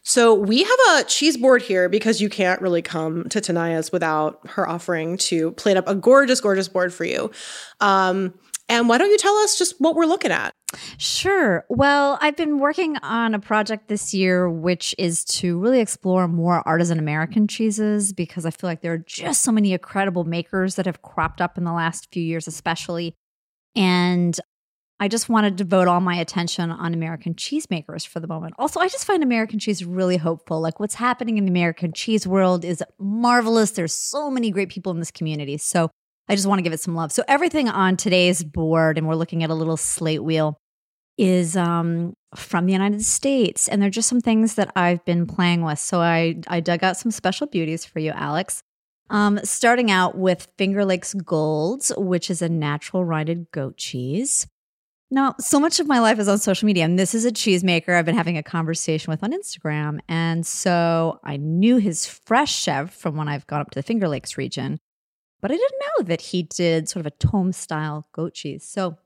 So 0.04 0.34
we 0.34 0.64
have 0.64 0.80
a 0.96 1.04
cheese 1.04 1.38
board 1.38 1.62
here 1.62 1.88
because 1.88 2.22
you 2.22 2.30
can't 2.30 2.62
really 2.62 2.82
come 2.82 3.30
to 3.30 3.40
Tenaya's 3.40 3.92
without 3.92 4.40
her 4.50 4.68
offering 4.68 5.18
to 5.18 5.52
plate 5.52 5.78
up 5.78 5.88
a 5.88 5.96
gorgeous, 5.96 6.42
gorgeous 6.42 6.68
board 6.68 6.94
for 6.94 7.06
you. 7.06 7.32
Um, 7.80 8.34
and 8.68 8.88
why 8.88 8.98
don't 8.98 9.10
you 9.10 9.18
tell 9.18 9.36
us 9.38 9.58
just 9.58 9.76
what 9.80 9.96
we're 9.96 10.06
looking 10.06 10.32
at? 10.32 10.54
Sure. 10.98 11.66
Well, 11.70 12.18
I've 12.22 12.38
been 12.38 12.60
working 12.60 12.96
on 12.98 13.36
a 13.36 13.40
project 13.40 13.90
this 13.90 14.14
year, 14.14 14.50
which 14.50 14.96
is 14.98 15.26
to 15.26 15.60
really 15.60 15.82
explore 15.82 16.28
more 16.30 16.66
artisan 16.66 16.98
American 16.98 17.48
cheeses 17.48 18.14
because 18.14 18.46
I 18.46 18.52
feel 18.52 18.70
like 18.70 18.82
there 18.82 18.94
are 18.94 18.98
just 18.98 19.44
so 19.44 19.52
many 19.52 19.74
incredible 19.74 20.24
makers 20.24 20.76
that 20.76 20.86
have 20.86 21.02
cropped 21.02 21.42
up 21.42 21.58
in 21.58 21.66
the 21.66 21.74
last 21.74 22.08
few 22.14 22.24
years, 22.24 22.48
especially. 22.48 23.14
And 23.76 24.40
I 25.02 25.08
just 25.08 25.30
wanted 25.30 25.58
to 25.58 25.64
devote 25.64 25.88
all 25.88 26.00
my 26.00 26.14
attention 26.14 26.70
on 26.70 26.94
American 26.94 27.34
cheesemakers 27.34 28.06
for 28.06 28.20
the 28.20 28.28
moment. 28.28 28.54
Also, 28.60 28.80
I 28.80 28.88
just 28.88 29.04
find 29.04 29.24
American 29.24 29.58
cheese 29.58 29.84
really 29.84 30.18
hopeful. 30.18 30.62
Like 30.62 30.80
what's 30.80 30.94
happening 30.94 31.40
in 31.40 31.46
the 31.46 31.50
American 31.50 31.92
cheese 31.92 32.28
world 32.28 32.64
is 32.64 32.84
marvelous. 33.00 33.72
There's 33.72 33.96
so 33.96 34.30
many 34.30 34.52
great 34.52 34.70
people 34.70 34.92
in 34.92 35.00
this 35.00 35.10
community. 35.10 35.58
So 35.58 35.90
I 36.30 36.36
just 36.36 36.48
want 36.48 36.60
to 36.60 36.62
give 36.62 36.72
it 36.72 36.82
some 36.82 36.94
love. 36.94 37.12
So 37.12 37.24
everything 37.28 37.68
on 37.68 37.98
today's 37.98 38.44
board, 38.44 39.00
and 39.00 39.08
we're 39.08 39.16
looking 39.16 39.44
at 39.44 39.50
a 39.50 39.56
little 39.56 39.76
slate 39.76 40.24
wheel, 40.24 40.56
is 41.18 41.58
um, 41.58 42.14
from 42.36 42.68
the 42.68 42.74
United 42.74 43.04
States. 43.04 43.68
And 43.68 43.82
they're 43.82 43.90
just 43.90 44.08
some 44.08 44.22
things 44.22 44.54
that 44.54 44.72
I've 44.76 45.04
been 45.04 45.26
playing 45.26 45.64
with. 45.64 45.80
So 45.80 46.00
I, 46.00 46.36
I 46.48 46.60
dug 46.60 46.84
out 46.84 46.96
some 46.96 47.10
special 47.10 47.48
beauties 47.48 47.86
for 47.86 47.98
you, 47.98 48.12
Alex. 48.12 48.62
Um, 49.10 49.40
starting 49.44 49.90
out 49.90 50.16
with 50.16 50.48
Finger 50.60 50.86
Lakes 50.86 51.16
Golds, 51.16 51.92
which 51.98 52.30
is 52.30 52.44
a 52.44 52.50
natural 52.50 53.04
rinded 53.04 53.50
goat 53.52 53.78
cheese. 53.78 54.46
Now, 55.14 55.36
so 55.40 55.60
much 55.60 55.82
of 55.82 55.88
my 55.88 56.00
life 56.00 56.20
is 56.20 56.30
on 56.30 56.38
social 56.38 56.66
media, 56.66 56.86
and 56.86 56.98
this 56.98 57.14
is 57.14 57.26
a 57.26 57.32
cheesemaker 57.32 57.90
I've 57.90 58.06
been 58.06 58.16
having 58.16 58.38
a 58.38 58.44
conversation 58.44 59.12
with 59.12 59.22
on 59.24 59.34
Instagram. 59.34 60.00
And 60.08 60.48
so 60.48 61.20
I 61.22 61.36
knew 61.36 61.78
his 61.78 62.06
fresh 62.06 62.64
chèvre 62.64 62.90
from 62.90 63.18
when 63.18 63.28
I've 63.28 63.46
gone 63.46 63.60
up 63.60 63.72
to 63.72 63.80
the 63.80 63.84
Finger 63.84 64.08
Lakes 64.08 64.38
region, 64.38 64.80
but 65.42 65.52
I 65.52 65.56
didn't 65.56 65.82
know 65.82 66.06
that 66.06 66.22
he 66.22 66.44
did 66.44 66.88
sort 66.88 67.06
of 67.06 67.08
a 67.08 67.16
tomme 67.18 67.52
style 67.52 68.08
goat 68.14 68.34
cheese. 68.34 68.66
So 68.66 68.98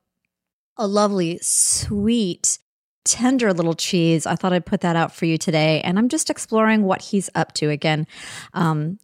a 0.77 0.85
lovely, 0.85 1.39
sweet, 1.41 2.59
tender 3.03 3.51
little 3.51 3.73
cheese. 3.73 4.27
I 4.27 4.35
thought 4.35 4.53
I'd 4.53 4.65
put 4.65 4.81
that 4.81 4.95
out 4.95 5.11
for 5.11 5.25
you 5.25 5.39
today. 5.39 5.81
And 5.81 5.97
I'm 5.97 6.09
just 6.09 6.29
exploring 6.29 6.83
what 6.83 7.01
he's 7.01 7.31
up 7.33 7.53
to. 7.53 7.69
Again, 7.69 8.05
um, 8.53 8.99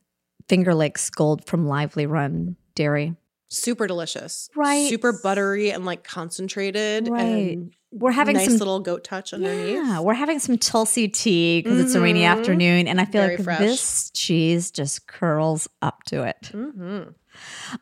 Finger 0.47 0.75
Lakes 0.75 1.09
Gold 1.09 1.47
from 1.47 1.65
Lively 1.65 2.05
Run 2.05 2.57
Dairy 2.75 3.15
super 3.51 3.85
delicious 3.85 4.49
right 4.55 4.89
super 4.89 5.11
buttery 5.11 5.71
and 5.71 5.85
like 5.85 6.03
concentrated 6.03 7.09
right 7.09 7.21
and 7.57 7.73
we're 7.91 8.11
having 8.11 8.35
nice 8.35 8.45
some 8.45 8.57
little 8.57 8.79
goat 8.79 9.03
touch 9.03 9.33
underneath 9.33 9.75
yeah 9.75 9.99
we're 9.99 10.13
having 10.13 10.39
some 10.39 10.57
tulsi 10.57 11.09
tea 11.09 11.61
because 11.61 11.77
it's 11.77 11.93
a 11.93 11.99
rainy 11.99 12.23
afternoon 12.23 12.87
and 12.87 13.01
i 13.01 13.05
feel 13.05 13.21
Very 13.21 13.35
like 13.35 13.43
fresh. 13.43 13.59
this 13.59 14.09
cheese 14.11 14.71
just 14.71 15.05
curls 15.05 15.67
up 15.81 16.01
to 16.05 16.23
it 16.23 16.51
mm-hmm. 16.53 17.09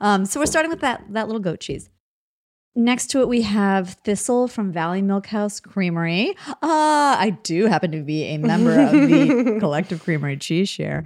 um, 0.02 0.26
so 0.26 0.40
we're 0.40 0.48
starting 0.48 0.72
with 0.72 0.82
that 0.82 1.04
that 1.12 1.28
little 1.28 1.42
goat 1.42 1.60
cheese 1.60 1.90
Next 2.76 3.08
to 3.08 3.20
it, 3.20 3.28
we 3.28 3.42
have 3.42 3.96
Thistle 4.06 4.48
from 4.48 4.72
Valley 4.72 5.02
Milkhouse 5.02 5.62
Creamery. 5.62 6.36
Uh, 6.48 6.56
I 6.62 7.38
do 7.44 7.66
happen 7.66 7.92
to 7.92 8.04
be 8.04 8.24
a 8.26 8.38
member 8.38 8.80
of 8.80 8.92
the 8.92 9.58
Collective 9.60 10.02
Creamery 10.02 10.38
Cheese 10.38 10.70
Share. 10.70 11.06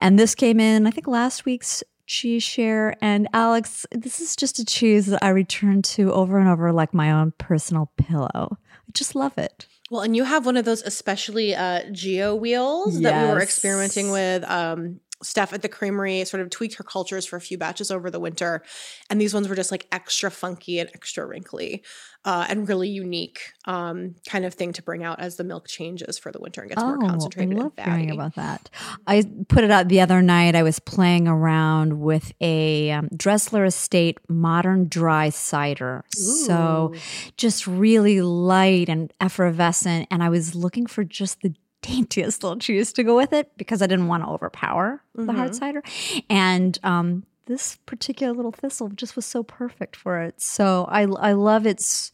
And 0.00 0.18
this 0.18 0.34
came 0.34 0.60
in, 0.60 0.86
I 0.86 0.90
think, 0.90 1.06
last 1.06 1.44
week's 1.44 1.82
cheese 2.06 2.42
share. 2.42 2.96
And 3.00 3.28
Alex, 3.32 3.86
this 3.92 4.20
is 4.20 4.36
just 4.36 4.58
a 4.58 4.64
cheese 4.64 5.06
that 5.06 5.22
I 5.24 5.28
return 5.30 5.82
to 5.82 6.12
over 6.12 6.38
and 6.38 6.48
over 6.48 6.72
like 6.72 6.94
my 6.94 7.10
own 7.10 7.32
personal 7.38 7.90
pillow. 7.96 8.58
I 8.60 8.92
just 8.92 9.14
love 9.14 9.36
it. 9.38 9.66
well 9.90 10.00
and 10.02 10.16
you 10.16 10.24
have 10.24 10.46
one 10.46 10.56
of 10.56 10.64
those 10.64 10.82
especially 10.82 11.54
uh 11.54 11.80
geo 11.92 12.34
wheels 12.34 13.00
that 13.02 13.22
we 13.22 13.32
were 13.32 13.40
experimenting 13.40 14.10
with 14.10 14.42
um 14.44 15.00
Steph 15.22 15.52
at 15.52 15.62
the 15.62 15.68
creamery 15.68 16.24
sort 16.24 16.42
of 16.42 16.50
tweaked 16.50 16.74
her 16.74 16.84
cultures 16.84 17.24
for 17.24 17.36
a 17.36 17.40
few 17.40 17.56
batches 17.56 17.90
over 17.90 18.10
the 18.10 18.20
winter. 18.20 18.62
And 19.08 19.20
these 19.20 19.32
ones 19.32 19.48
were 19.48 19.54
just 19.54 19.70
like 19.70 19.86
extra 19.90 20.30
funky 20.30 20.78
and 20.78 20.90
extra 20.94 21.24
wrinkly 21.26 21.82
uh, 22.24 22.44
and 22.48 22.68
really 22.68 22.88
unique 22.88 23.52
um, 23.66 24.16
kind 24.28 24.44
of 24.44 24.52
thing 24.52 24.72
to 24.74 24.82
bring 24.82 25.04
out 25.04 25.20
as 25.20 25.36
the 25.36 25.44
milk 25.44 25.68
changes 25.68 26.18
for 26.18 26.32
the 26.32 26.40
winter 26.40 26.60
and 26.60 26.70
gets 26.70 26.82
more 26.82 26.98
concentrated 26.98 27.56
Oh, 27.56 27.60
I 27.60 27.62
love 27.62 27.72
hearing 27.76 28.10
about 28.10 28.34
that. 28.34 28.68
I 29.06 29.24
put 29.48 29.64
it 29.64 29.70
out 29.70 29.88
the 29.88 30.00
other 30.00 30.20
night. 30.20 30.54
I 30.54 30.62
was 30.62 30.80
playing 30.80 31.28
around 31.28 32.00
with 32.00 32.32
a 32.40 32.90
um, 32.90 33.08
Dressler 33.16 33.64
Estate 33.64 34.18
modern 34.28 34.88
dry 34.88 35.30
cider. 35.30 36.04
So 36.10 36.94
just 37.36 37.66
really 37.66 38.20
light 38.20 38.88
and 38.88 39.12
effervescent. 39.20 40.08
And 40.10 40.22
I 40.22 40.28
was 40.28 40.54
looking 40.54 40.86
for 40.86 41.04
just 41.04 41.40
the 41.42 41.54
daintiest 41.86 42.42
little 42.42 42.58
cheese 42.58 42.92
to 42.94 43.02
go 43.02 43.16
with 43.16 43.32
it 43.32 43.50
because 43.56 43.82
I 43.82 43.86
didn't 43.86 44.08
want 44.08 44.22
to 44.24 44.28
overpower 44.28 45.02
the 45.14 45.32
hard 45.32 45.54
cider. 45.54 45.82
And 46.28 46.78
um, 46.82 47.24
this 47.46 47.78
particular 47.86 48.32
little 48.32 48.52
thistle 48.52 48.88
just 48.88 49.16
was 49.16 49.24
so 49.24 49.42
perfect 49.42 49.96
for 49.96 50.20
it. 50.20 50.40
So 50.40 50.86
I 50.88 51.02
I 51.02 51.32
love 51.32 51.66
its 51.66 52.12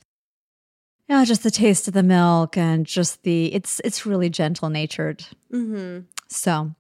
yeah, 1.08 1.24
just 1.24 1.42
the 1.42 1.50
taste 1.50 1.88
of 1.88 1.94
the 1.94 2.02
milk 2.02 2.56
and 2.56 2.86
just 2.86 3.22
the 3.22 3.52
it's 3.54 3.80
it's 3.84 4.06
really 4.06 4.30
gentle 4.30 4.70
natured. 4.70 5.24
Mm-hmm. 5.52 6.06
So 6.28 6.74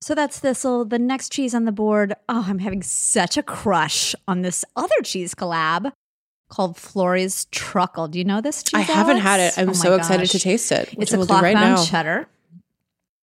so 0.00 0.14
that's 0.14 0.38
thistle. 0.38 0.84
The 0.84 0.98
next 0.98 1.30
cheese 1.30 1.54
on 1.54 1.66
the 1.66 1.72
board. 1.72 2.14
Oh, 2.28 2.46
I'm 2.48 2.58
having 2.58 2.82
such 2.82 3.36
a 3.36 3.42
crush 3.42 4.14
on 4.26 4.42
this 4.42 4.64
other 4.76 5.00
cheese 5.02 5.34
collab 5.34 5.92
called 6.50 6.76
Flory's 6.76 7.46
Truckle. 7.46 8.08
Do 8.08 8.18
you 8.18 8.24
know 8.24 8.40
this 8.40 8.62
cheese? 8.62 8.74
I 8.78 8.80
haven't 8.82 9.18
Alex? 9.18 9.24
had 9.24 9.40
it. 9.40 9.58
I'm 9.58 9.70
Oh 9.70 9.72
so 9.72 9.94
excited 9.94 10.28
to 10.30 10.38
taste 10.38 10.70
it. 10.72 10.94
It's 10.98 11.12
a 11.12 11.16
we'll 11.16 11.26
cloth 11.26 11.42
right 11.42 11.54
bound 11.54 11.76
now. 11.76 11.84
cheddar. 11.84 12.28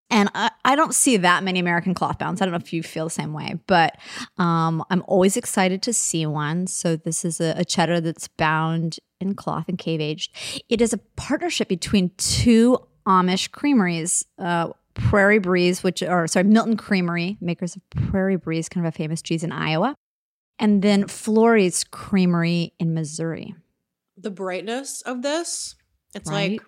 And 0.10 0.29
I, 0.34 0.50
I 0.63 0.75
don't 0.77 0.93
see 0.93 1.17
that 1.17 1.43
many 1.43 1.60
American 1.60 1.93
cloth 1.93 2.17
bounds. 2.17 2.41
I 2.41 2.46
don't 2.46 2.53
know 2.53 2.60
if 2.63 2.72
you 2.72 2.81
feel 2.81 3.05
the 3.05 3.10
same 3.12 3.34
way, 3.34 3.55
but 3.67 3.98
um, 4.38 4.81
I'm 4.89 5.03
always 5.05 5.36
excited 5.36 5.81
to 5.81 5.91
see 5.91 6.25
one. 6.25 6.65
So 6.67 6.96
this 6.96 7.25
is 7.25 7.41
a, 7.41 7.53
a 7.57 7.65
cheddar 7.65 8.00
that's 8.00 8.29
bound 8.29 9.00
in 9.19 9.36
cloth 9.36 9.65
and 9.67 9.77
cave 9.77 10.00
aged. 10.00 10.34
It 10.69 10.81
is 10.81 10.93
a 10.93 10.98
partnership 11.17 11.67
between 11.67 12.12
two 12.17 12.79
Amish 13.05 13.51
creameries, 13.51 14.24
uh, 14.39 14.69
Prairie 14.93 15.39
Breeze, 15.39 15.84
which 15.84 16.01
are 16.01 16.25
sorry, 16.27 16.46
Milton 16.46 16.77
Creamery, 16.77 17.38
makers 17.41 17.75
of 17.75 17.81
Prairie 17.89 18.38
Breeze, 18.38 18.69
kind 18.69 18.86
of 18.88 18.93
a 18.93 18.98
famous 18.98 19.22
cheese 19.22 19.43
in 19.43 19.51
Iowa, 19.51 19.93
and 20.60 20.82
then 20.82 21.08
Flory's 21.08 21.84
Creamery 21.84 22.74
in 22.80 22.94
Missouri. 22.94 23.56
The 24.18 24.32
brightness 24.32 25.02
of 25.04 25.22
this, 25.22 25.76
it's 26.16 26.30
right? 26.30 26.52
like 26.52 26.62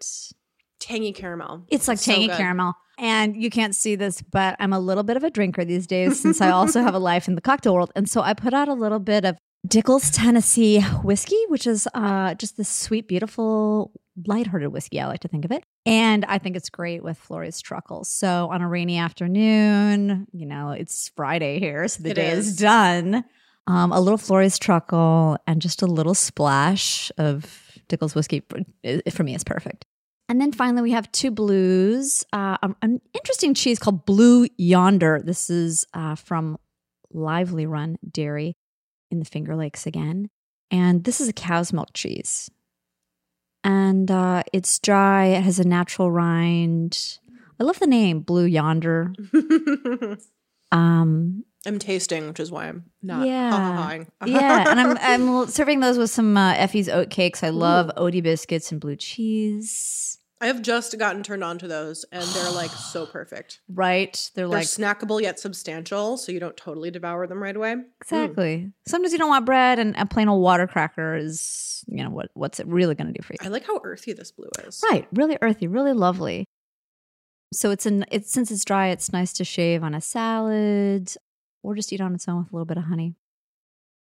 tangy 0.79 1.11
caramel. 1.13 1.65
It's 1.69 1.87
like 1.87 1.97
So 1.97 2.11
tangy 2.11 2.27
good. 2.27 2.37
caramel. 2.37 2.73
And 2.97 3.35
you 3.41 3.49
can't 3.49 3.73
see 3.73 3.95
this, 3.95 4.21
but 4.21 4.55
I'm 4.59 4.73
a 4.73 4.79
little 4.79 5.03
bit 5.03 5.15
of 5.17 5.23
a 5.23 5.29
drinker 5.29 5.63
these 5.63 5.87
days 5.87 6.19
since 6.21 6.41
I 6.41 6.51
also 6.51 6.81
have 6.81 6.93
a 6.93 6.99
life 6.99 7.27
in 7.27 7.35
the 7.35 7.41
cocktail 7.41 7.73
world. 7.73 7.91
And 7.95 8.09
so 8.09 8.21
I 8.21 8.33
put 8.33 8.53
out 8.53 8.67
a 8.67 8.73
little 8.73 8.99
bit 8.99 9.23
of 9.25 9.37
Dickel's 9.67 10.09
Tennessee 10.11 10.81
whiskey, 10.81 11.41
which 11.47 11.65
is 11.65 11.87
uh, 11.93 12.33
just 12.35 12.57
this 12.57 12.69
sweet, 12.69 13.07
beautiful, 13.07 13.91
lighthearted 14.27 14.69
whiskey. 14.71 14.99
I 14.99 15.07
like 15.07 15.21
to 15.21 15.27
think 15.29 15.45
of 15.45 15.51
it. 15.51 15.63
And 15.85 16.23
I 16.25 16.37
think 16.39 16.55
it's 16.55 16.69
great 16.69 17.01
with 17.03 17.17
Flory's 17.17 17.61
truckles. 17.61 18.09
So 18.09 18.49
on 18.51 18.61
a 18.61 18.67
rainy 18.67 18.97
afternoon, 18.97 20.27
you 20.33 20.45
know, 20.45 20.71
it's 20.71 21.09
Friday 21.15 21.59
here, 21.59 21.87
so 21.87 22.03
the 22.03 22.11
It 22.11 22.15
day 22.15 22.29
is, 22.31 22.47
is. 22.49 22.55
done. 22.57 23.23
Um, 23.69 23.91
a 23.91 23.99
little 23.99 24.17
Flory's 24.17 24.57
truckle 24.57 25.37
and 25.45 25.61
just 25.61 25.81
a 25.81 25.85
little 25.85 26.15
splash 26.15 27.11
of 27.17 27.77
Dickel's 27.87 28.15
whiskey 28.15 28.41
for, 28.49 29.23
me 29.23 29.35
is 29.35 29.43
perfect. 29.43 29.85
And 30.27 30.41
then 30.41 30.51
finally, 30.51 30.81
we 30.81 30.91
have 30.91 31.11
two 31.11 31.31
blues. 31.31 32.25
Uh, 32.33 32.57
um, 32.61 32.75
an 32.81 33.01
interesting 33.13 33.53
cheese 33.53 33.79
called 33.79 34.05
Blue 34.05 34.47
Yonder. 34.57 35.21
This 35.23 35.49
is 35.49 35.85
uh, 35.93 36.15
from 36.15 36.57
Lively 37.11 37.65
Run 37.65 37.97
Dairy 38.11 38.55
in 39.11 39.19
the 39.19 39.25
Finger 39.25 39.55
Lakes 39.55 39.87
again. 39.87 40.29
And 40.71 41.03
this 41.03 41.21
is 41.21 41.27
a 41.27 41.33
cow's 41.33 41.73
milk 41.73 41.89
cheese. 41.93 42.49
And 43.63 43.89
and 43.99 44.09
uh, 44.09 44.43
it's 44.53 44.79
dry. 44.79 45.25
It 45.25 45.43
has 45.43 45.59
a 45.59 45.67
natural 45.67 46.11
rind. 46.11 47.19
I 47.59 47.63
love 47.63 47.79
the 47.79 47.87
name 47.87 48.21
Blue 48.21 48.45
Yonder. 48.45 49.13
um, 50.71 51.43
I'm 51.69 51.77
tasting, 51.77 52.27
which 52.27 52.39
is 52.39 52.51
why 52.51 52.67
I'm 52.67 52.85
not 53.03 53.27
Yeah. 53.27 54.03
yeah, 54.25 54.65
and 54.69 54.79
I'm 54.79 54.97
I'm 55.01 55.47
serving 55.47 55.81
those 55.81 55.99
with 55.99 56.09
some 56.09 56.35
uh, 56.35 56.55
Effie's 56.55 56.89
oat 56.89 57.11
cakes. 57.11 57.43
I 57.43 57.49
love 57.49 57.91
Odie 57.95 58.23
biscuits 58.23 58.71
and 58.71 58.81
blue 58.81 58.95
cheese. 58.95 60.17
I 60.41 60.47
have 60.47 60.63
just 60.63 60.97
gotten 60.97 61.21
turned 61.21 61.43
on 61.43 61.59
to 61.59 61.67
those, 61.67 62.05
and 62.11 62.23
they're 62.23 62.51
like 62.51 62.71
so 62.71 63.05
perfect. 63.05 63.59
Right? 63.71 64.31
They're 64.33 64.47
They're 64.47 64.57
like 64.57 64.65
snackable 64.65 65.21
yet 65.21 65.39
substantial, 65.39 66.17
so 66.17 66.31
you 66.31 66.39
don't 66.39 66.57
totally 66.57 66.89
devour 66.89 67.27
them 67.27 67.43
right 67.43 67.55
away. 67.55 67.75
exactly. 68.01 68.71
Sometimes 68.87 69.11
you 69.11 69.19
don't 69.19 69.29
want 69.29 69.45
bread, 69.45 69.77
and 69.77 69.95
a 69.95 70.07
plain 70.07 70.27
old 70.27 70.41
water 70.41 70.65
cracker 70.65 71.15
is 71.15 71.83
you 71.87 72.03
know 72.03 72.09
what 72.09 72.29
what's 72.33 72.59
it 72.59 72.65
really 72.65 72.95
going 72.95 73.13
to 73.13 73.13
do 73.13 73.21
for 73.21 73.33
you? 73.33 73.37
I 73.41 73.49
like 73.49 73.67
how 73.67 73.79
earthy 73.83 74.13
this 74.13 74.31
blue 74.31 74.49
is. 74.65 74.83
Right, 74.89 75.07
really 75.13 75.37
earthy, 75.41 75.67
really 75.67 75.93
lovely. 75.93 76.45
So 77.53 77.69
it's 77.69 77.85
an 77.85 78.05
it's 78.11 78.31
since 78.31 78.49
it's 78.49 78.65
dry, 78.65 78.87
it's 78.87 79.13
nice 79.13 79.33
to 79.33 79.43
shave 79.43 79.83
on 79.83 79.93
a 79.93 80.01
salad 80.01 81.13
or 81.63 81.75
just 81.75 81.91
eat 81.93 82.01
on 82.01 82.13
its 82.15 82.27
own 82.27 82.39
with 82.43 82.51
a 82.51 82.55
little 82.55 82.65
bit 82.65 82.77
of 82.77 82.83
honey. 82.85 83.15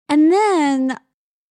And 0.09 0.33
then 0.33 0.97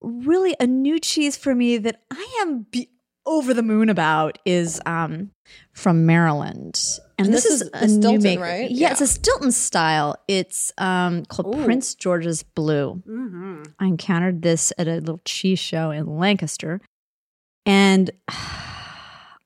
really 0.01 0.55
a 0.59 0.67
new 0.67 0.99
cheese 0.99 1.37
for 1.37 1.53
me 1.55 1.77
that 1.77 2.01
I 2.11 2.37
am 2.41 2.65
be- 2.71 2.89
over 3.25 3.53
the 3.53 3.63
moon 3.63 3.89
about 3.89 4.37
is 4.45 4.79
um 4.85 5.31
from 5.73 6.05
Maryland. 6.05 6.79
And, 7.19 7.27
And 7.27 7.33
this, 7.35 7.43
this 7.43 7.53
is, 7.53 7.61
is 7.63 7.67
a 7.73 7.79
the 7.79 7.87
new 7.87 8.01
Stilton, 8.01 8.23
maker. 8.23 8.41
right? 8.41 8.71
Yeah, 8.71 8.91
it's 8.91 9.01
a 9.01 9.07
Stilton 9.07 9.51
style. 9.51 10.15
It's 10.27 10.71
um 10.77 11.25
called 11.25 11.55
Ooh. 11.55 11.63
Prince 11.65 11.93
George's 11.95 12.43
Blue. 12.43 13.01
hmm 13.05 13.63
I 13.79 13.85
encountered 13.87 14.41
this 14.43 14.71
at 14.77 14.87
a 14.87 14.95
little 14.95 15.21
cheese 15.25 15.59
show 15.59 15.91
in 15.91 16.17
Lancaster. 16.17 16.79
And 17.65 18.11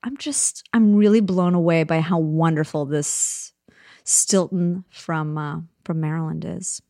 I'm 0.04 0.16
just, 0.16 0.68
I'm 0.72 0.94
really 0.96 1.20
blown 1.20 1.54
away 1.54 1.84
by 1.84 2.00
how 2.00 2.18
wonderful 2.18 2.86
this 2.86 3.52
Stilton 4.04 4.84
from 4.90 5.38
uh, 5.38 5.60
from 5.84 6.00
Maryland 6.00 6.44
is. 6.44 6.80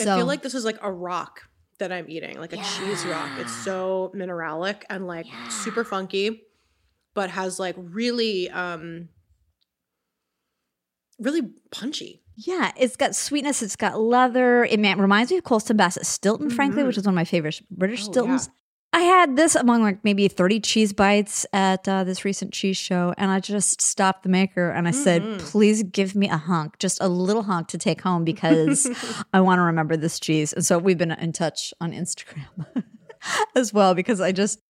I 0.00 0.04
feel 0.04 0.26
like 0.26 0.42
this 0.42 0.54
is 0.54 0.64
like 0.64 0.78
a 0.82 0.92
rock 0.92 1.42
that 1.78 1.90
I'm 1.92 2.08
eating, 2.08 2.38
like 2.38 2.52
a 2.52 2.56
cheese 2.56 3.04
rock. 3.06 3.30
It's 3.38 3.52
so 3.64 4.12
mineralic 4.14 4.82
and 4.90 5.06
like 5.06 5.26
super 5.50 5.84
funky, 5.84 6.42
but 7.14 7.30
has 7.30 7.58
like 7.58 7.74
really, 7.78 8.50
um, 8.50 9.08
really 11.18 11.42
punchy. 11.70 12.22
yeah, 12.36 12.72
it's 12.76 12.96
got 12.96 13.14
sweetness. 13.14 13.62
It's 13.62 13.76
got 13.76 13.98
leather. 13.98 14.64
It 14.64 14.78
reminds 14.98 15.30
me 15.30 15.38
of 15.38 15.44
Colston 15.44 15.76
Bassett 15.78 16.04
Stilton, 16.04 16.50
frankly, 16.50 16.82
Mhm. 16.82 16.86
which 16.88 16.98
is 16.98 17.04
one 17.06 17.14
of 17.14 17.16
my 17.16 17.24
favorite 17.24 17.60
British 17.70 18.06
Oh, 18.06 18.10
Stiltons. 18.10 18.50
I 18.92 19.00
had 19.00 19.36
this 19.36 19.54
among 19.54 19.82
like 19.82 20.02
maybe 20.04 20.26
30 20.28 20.60
cheese 20.60 20.92
bites 20.94 21.44
at 21.52 21.86
uh, 21.86 22.04
this 22.04 22.24
recent 22.24 22.52
cheese 22.52 22.76
show, 22.78 23.12
and 23.18 23.30
I 23.30 23.40
just 23.40 23.82
stopped 23.82 24.22
the 24.22 24.28
maker 24.30 24.70
and 24.70 24.88
I 24.88 24.90
said, 24.90 25.22
Mhm. 25.22 25.38
please 25.40 25.82
give 25.82 26.14
me 26.14 26.28
a 26.30 26.36
hunk, 26.38 26.78
just 26.78 26.98
a 27.02 27.08
little 27.08 27.42
hunk 27.42 27.68
to 27.68 27.78
take 27.78 28.00
home 28.00 28.24
because 28.24 28.88
I 29.34 29.40
want 29.42 29.58
to 29.58 29.62
remember 29.62 29.96
this 29.96 30.18
cheese. 30.18 30.52
And 30.54 30.64
so 30.64 30.78
we've 30.78 30.96
been 30.96 31.10
in 31.12 31.32
touch 31.32 31.74
on 31.80 31.92
Instagram 31.92 32.46
as 33.56 33.72
well 33.72 33.94
because 33.94 34.20
I 34.20 34.32
just, 34.32 34.60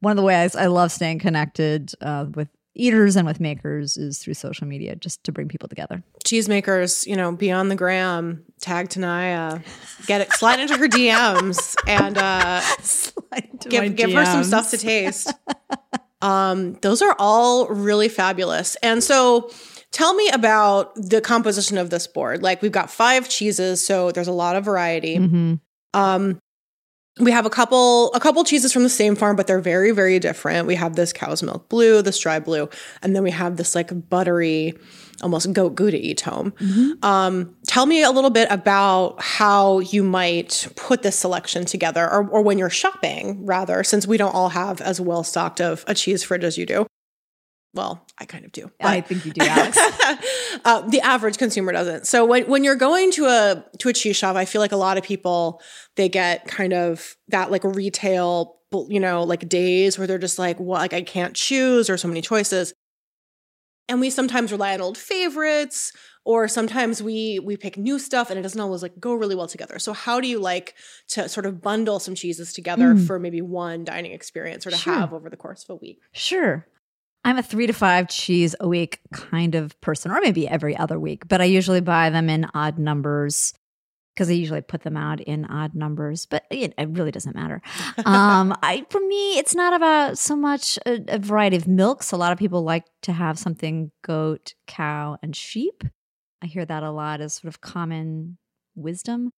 one 0.00 0.10
of 0.10 0.16
the 0.16 0.22
ways 0.24 0.54
I 0.54 0.66
love 0.66 0.92
staying 0.92 1.20
connected 1.20 1.92
uh, 2.02 2.26
with 2.34 2.48
eaters 2.74 3.16
and 3.16 3.26
with 3.26 3.40
makers 3.40 3.96
is 3.96 4.18
through 4.18 4.34
social 4.34 4.66
media 4.66 4.96
just 4.96 5.22
to 5.24 5.32
bring 5.32 5.48
people 5.48 5.68
together. 5.68 6.02
Cheesemakers, 6.24 7.06
you 7.06 7.16
know, 7.16 7.32
be 7.32 7.50
on 7.50 7.68
the 7.68 7.76
gram, 7.76 8.44
tag 8.60 8.88
Tenaya, 8.88 9.62
get 10.06 10.20
it, 10.20 10.32
slide 10.32 10.60
into 10.60 10.76
her 10.76 10.88
DMs 10.88 11.74
and 11.86 12.18
uh, 12.18 12.60
give, 13.68 13.96
give 13.96 14.12
her 14.12 14.24
some 14.24 14.44
stuff 14.44 14.70
to 14.70 14.78
taste. 14.78 15.32
um, 16.22 16.74
those 16.82 17.02
are 17.02 17.14
all 17.18 17.68
really 17.68 18.08
fabulous. 18.08 18.76
And 18.76 19.02
so 19.02 19.50
tell 19.92 20.14
me 20.14 20.28
about 20.30 20.94
the 20.96 21.20
composition 21.20 21.78
of 21.78 21.90
this 21.90 22.06
board. 22.06 22.42
Like 22.42 22.60
we've 22.62 22.72
got 22.72 22.90
five 22.90 23.28
cheeses, 23.28 23.86
so 23.86 24.10
there's 24.10 24.28
a 24.28 24.32
lot 24.32 24.56
of 24.56 24.64
variety. 24.64 25.18
Mhm. 25.18 25.60
Um, 25.94 26.40
we 27.20 27.30
have 27.30 27.46
a 27.46 27.50
couple 27.50 28.12
a 28.12 28.20
couple 28.20 28.42
cheeses 28.44 28.72
from 28.72 28.82
the 28.82 28.88
same 28.88 29.14
farm, 29.14 29.36
but 29.36 29.46
they're 29.46 29.60
very 29.60 29.92
very 29.92 30.18
different. 30.18 30.66
We 30.66 30.74
have 30.74 30.96
this 30.96 31.12
cow's 31.12 31.42
milk 31.42 31.68
blue, 31.68 32.02
this 32.02 32.18
dry 32.18 32.40
blue, 32.40 32.68
and 33.02 33.14
then 33.14 33.22
we 33.22 33.30
have 33.30 33.56
this 33.56 33.74
like 33.74 34.08
buttery, 34.08 34.74
almost 35.22 35.52
goat 35.52 35.76
gouda 35.76 36.14
tomme. 36.14 36.52
Um, 37.04 37.54
tell 37.66 37.86
me 37.86 38.02
a 38.02 38.10
little 38.10 38.30
bit 38.30 38.48
about 38.50 39.20
how 39.20 39.78
you 39.78 40.02
might 40.02 40.66
put 40.76 41.02
this 41.02 41.16
selection 41.16 41.64
together, 41.64 42.04
or, 42.04 42.28
or 42.28 42.42
when 42.42 42.58
you're 42.58 42.70
shopping, 42.70 43.46
rather, 43.46 43.84
since 43.84 44.06
we 44.06 44.16
don't 44.16 44.34
all 44.34 44.48
have 44.48 44.80
as 44.80 45.00
well 45.00 45.22
stocked 45.22 45.60
of 45.60 45.84
a 45.86 45.94
cheese 45.94 46.24
fridge 46.24 46.42
as 46.44 46.58
you 46.58 46.66
do. 46.66 46.86
Well, 47.74 48.06
I 48.18 48.24
kind 48.24 48.44
of 48.44 48.52
do. 48.52 48.70
I 48.80 49.00
think 49.00 49.26
you 49.26 49.32
do, 49.32 49.44
Alex. 49.44 49.76
uh, 50.64 50.80
the 50.88 51.00
average 51.02 51.38
consumer 51.38 51.72
doesn't. 51.72 52.06
So 52.06 52.24
when, 52.24 52.44
when 52.48 52.62
you're 52.64 52.76
going 52.76 53.10
to 53.12 53.26
a 53.26 53.64
to 53.80 53.88
a 53.88 53.92
cheese 53.92 54.16
shop, 54.16 54.36
I 54.36 54.44
feel 54.44 54.60
like 54.60 54.72
a 54.72 54.76
lot 54.76 54.96
of 54.96 55.02
people 55.04 55.60
they 55.96 56.08
get 56.08 56.46
kind 56.46 56.72
of 56.72 57.16
that 57.28 57.50
like 57.50 57.64
retail, 57.64 58.56
you 58.88 59.00
know, 59.00 59.24
like 59.24 59.48
days 59.48 59.98
where 59.98 60.06
they're 60.06 60.18
just 60.18 60.38
like, 60.38 60.58
well, 60.60 60.78
like 60.80 60.92
I 60.94 61.02
can't 61.02 61.34
choose 61.34 61.90
or 61.90 61.96
so 61.96 62.06
many 62.08 62.20
choices. 62.20 62.72
And 63.88 64.00
we 64.00 64.08
sometimes 64.08 64.50
rely 64.50 64.72
on 64.72 64.80
old 64.80 64.96
favorites, 64.96 65.92
or 66.24 66.48
sometimes 66.48 67.02
we 67.02 67.38
we 67.40 67.54
pick 67.56 67.76
new 67.76 67.98
stuff, 67.98 68.30
and 68.30 68.38
it 68.38 68.42
doesn't 68.42 68.58
always 68.60 68.82
like 68.82 68.98
go 68.98 69.12
really 69.12 69.34
well 69.34 69.46
together. 69.46 69.78
So 69.78 69.92
how 69.92 70.20
do 70.20 70.28
you 70.28 70.38
like 70.38 70.74
to 71.08 71.28
sort 71.28 71.44
of 71.44 71.60
bundle 71.60 71.98
some 71.98 72.14
cheeses 72.14 72.54
together 72.54 72.94
Mm. 72.94 73.06
for 73.06 73.18
maybe 73.18 73.42
one 73.42 73.84
dining 73.84 74.12
experience 74.12 74.66
or 74.66 74.70
to 74.70 74.76
Sure. 74.78 74.94
have 74.94 75.12
over 75.12 75.28
the 75.28 75.36
course 75.36 75.64
of 75.64 75.70
a 75.70 75.74
week? 75.76 76.00
Sure. 76.12 76.66
I'm 77.24 77.38
a 77.38 77.42
three 77.42 77.66
to 77.66 77.72
five 77.72 78.08
cheese 78.08 78.54
a 78.60 78.68
week 78.68 79.00
kind 79.12 79.54
of 79.54 79.80
person, 79.80 80.10
or 80.10 80.20
maybe 80.20 80.46
every 80.46 80.76
other 80.76 81.00
week, 81.00 81.26
but 81.26 81.40
I 81.40 81.44
usually 81.44 81.80
buy 81.80 82.10
them 82.10 82.28
in 82.28 82.46
odd 82.54 82.78
numbers 82.78 83.54
because 84.14 84.28
I 84.28 84.34
usually 84.34 84.60
put 84.60 84.82
them 84.82 84.96
out 84.96 85.20
in 85.20 85.44
odd 85.46 85.74
numbers, 85.74 86.26
but 86.26 86.44
it, 86.50 86.72
it 86.78 86.88
really 86.90 87.10
doesn't 87.10 87.34
matter. 87.34 87.60
Um, 88.06 88.54
I, 88.62 88.84
for 88.90 89.00
me, 89.00 89.38
it's 89.38 89.54
not 89.54 89.72
about 89.72 90.18
so 90.18 90.36
much 90.36 90.78
a, 90.84 91.00
a 91.08 91.18
variety 91.18 91.56
of 91.56 91.66
milks. 91.66 92.12
A 92.12 92.16
lot 92.16 92.32
of 92.32 92.38
people 92.38 92.62
like 92.62 92.84
to 93.02 93.12
have 93.12 93.38
something 93.38 93.92
goat, 94.02 94.54
cow, 94.66 95.16
and 95.22 95.34
sheep. 95.34 95.84
I 96.42 96.46
hear 96.46 96.64
that 96.66 96.82
a 96.82 96.90
lot 96.90 97.20
as 97.20 97.34
sort 97.34 97.48
of 97.48 97.60
common 97.60 98.36
wisdom. 98.74 99.30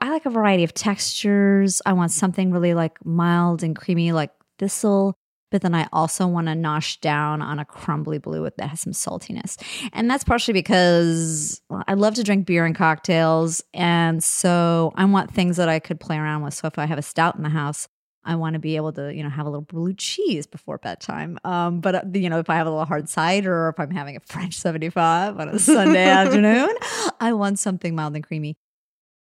I 0.00 0.10
like 0.10 0.24
a 0.24 0.30
variety 0.30 0.64
of 0.64 0.72
textures. 0.72 1.82
I 1.84 1.92
want 1.92 2.12
something 2.12 2.52
really 2.52 2.74
like 2.74 3.04
mild 3.04 3.62
and 3.62 3.76
creamy, 3.76 4.12
like 4.12 4.30
thistle 4.58 5.14
but 5.50 5.62
then 5.62 5.74
I 5.74 5.88
also 5.92 6.26
want 6.26 6.46
to 6.46 6.54
nosh 6.54 7.00
down 7.00 7.42
on 7.42 7.58
a 7.58 7.64
crumbly 7.64 8.18
blue 8.18 8.48
that 8.56 8.68
has 8.68 8.80
some 8.80 8.92
saltiness. 8.92 9.56
And 9.92 10.10
that's 10.10 10.24
partially 10.24 10.54
because 10.54 11.60
I 11.86 11.94
love 11.94 12.14
to 12.14 12.22
drink 12.22 12.46
beer 12.46 12.64
and 12.64 12.74
cocktails. 12.74 13.62
And 13.74 14.22
so 14.22 14.92
I 14.94 15.04
want 15.04 15.32
things 15.32 15.56
that 15.56 15.68
I 15.68 15.78
could 15.78 16.00
play 16.00 16.16
around 16.16 16.42
with. 16.42 16.54
So 16.54 16.66
if 16.66 16.78
I 16.78 16.86
have 16.86 16.98
a 16.98 17.02
stout 17.02 17.36
in 17.36 17.42
the 17.42 17.48
house, 17.48 17.88
I 18.22 18.36
want 18.36 18.54
to 18.54 18.58
be 18.58 18.76
able 18.76 18.92
to, 18.92 19.14
you 19.14 19.22
know, 19.22 19.30
have 19.30 19.46
a 19.46 19.48
little 19.48 19.62
blue 19.62 19.94
cheese 19.94 20.46
before 20.46 20.78
bedtime. 20.78 21.38
Um, 21.42 21.80
but 21.80 21.94
uh, 21.94 22.02
you 22.12 22.28
know, 22.28 22.38
if 22.38 22.50
I 22.50 22.56
have 22.56 22.66
a 22.66 22.70
little 22.70 22.84
hard 22.84 23.08
cider 23.08 23.66
or 23.66 23.70
if 23.70 23.80
I'm 23.80 23.90
having 23.90 24.16
a 24.16 24.20
French 24.20 24.54
75 24.54 25.40
on 25.40 25.48
a 25.48 25.58
Sunday 25.58 26.06
afternoon, 26.06 26.70
I 27.18 27.32
want 27.32 27.58
something 27.58 27.94
mild 27.94 28.14
and 28.14 28.24
creamy. 28.24 28.56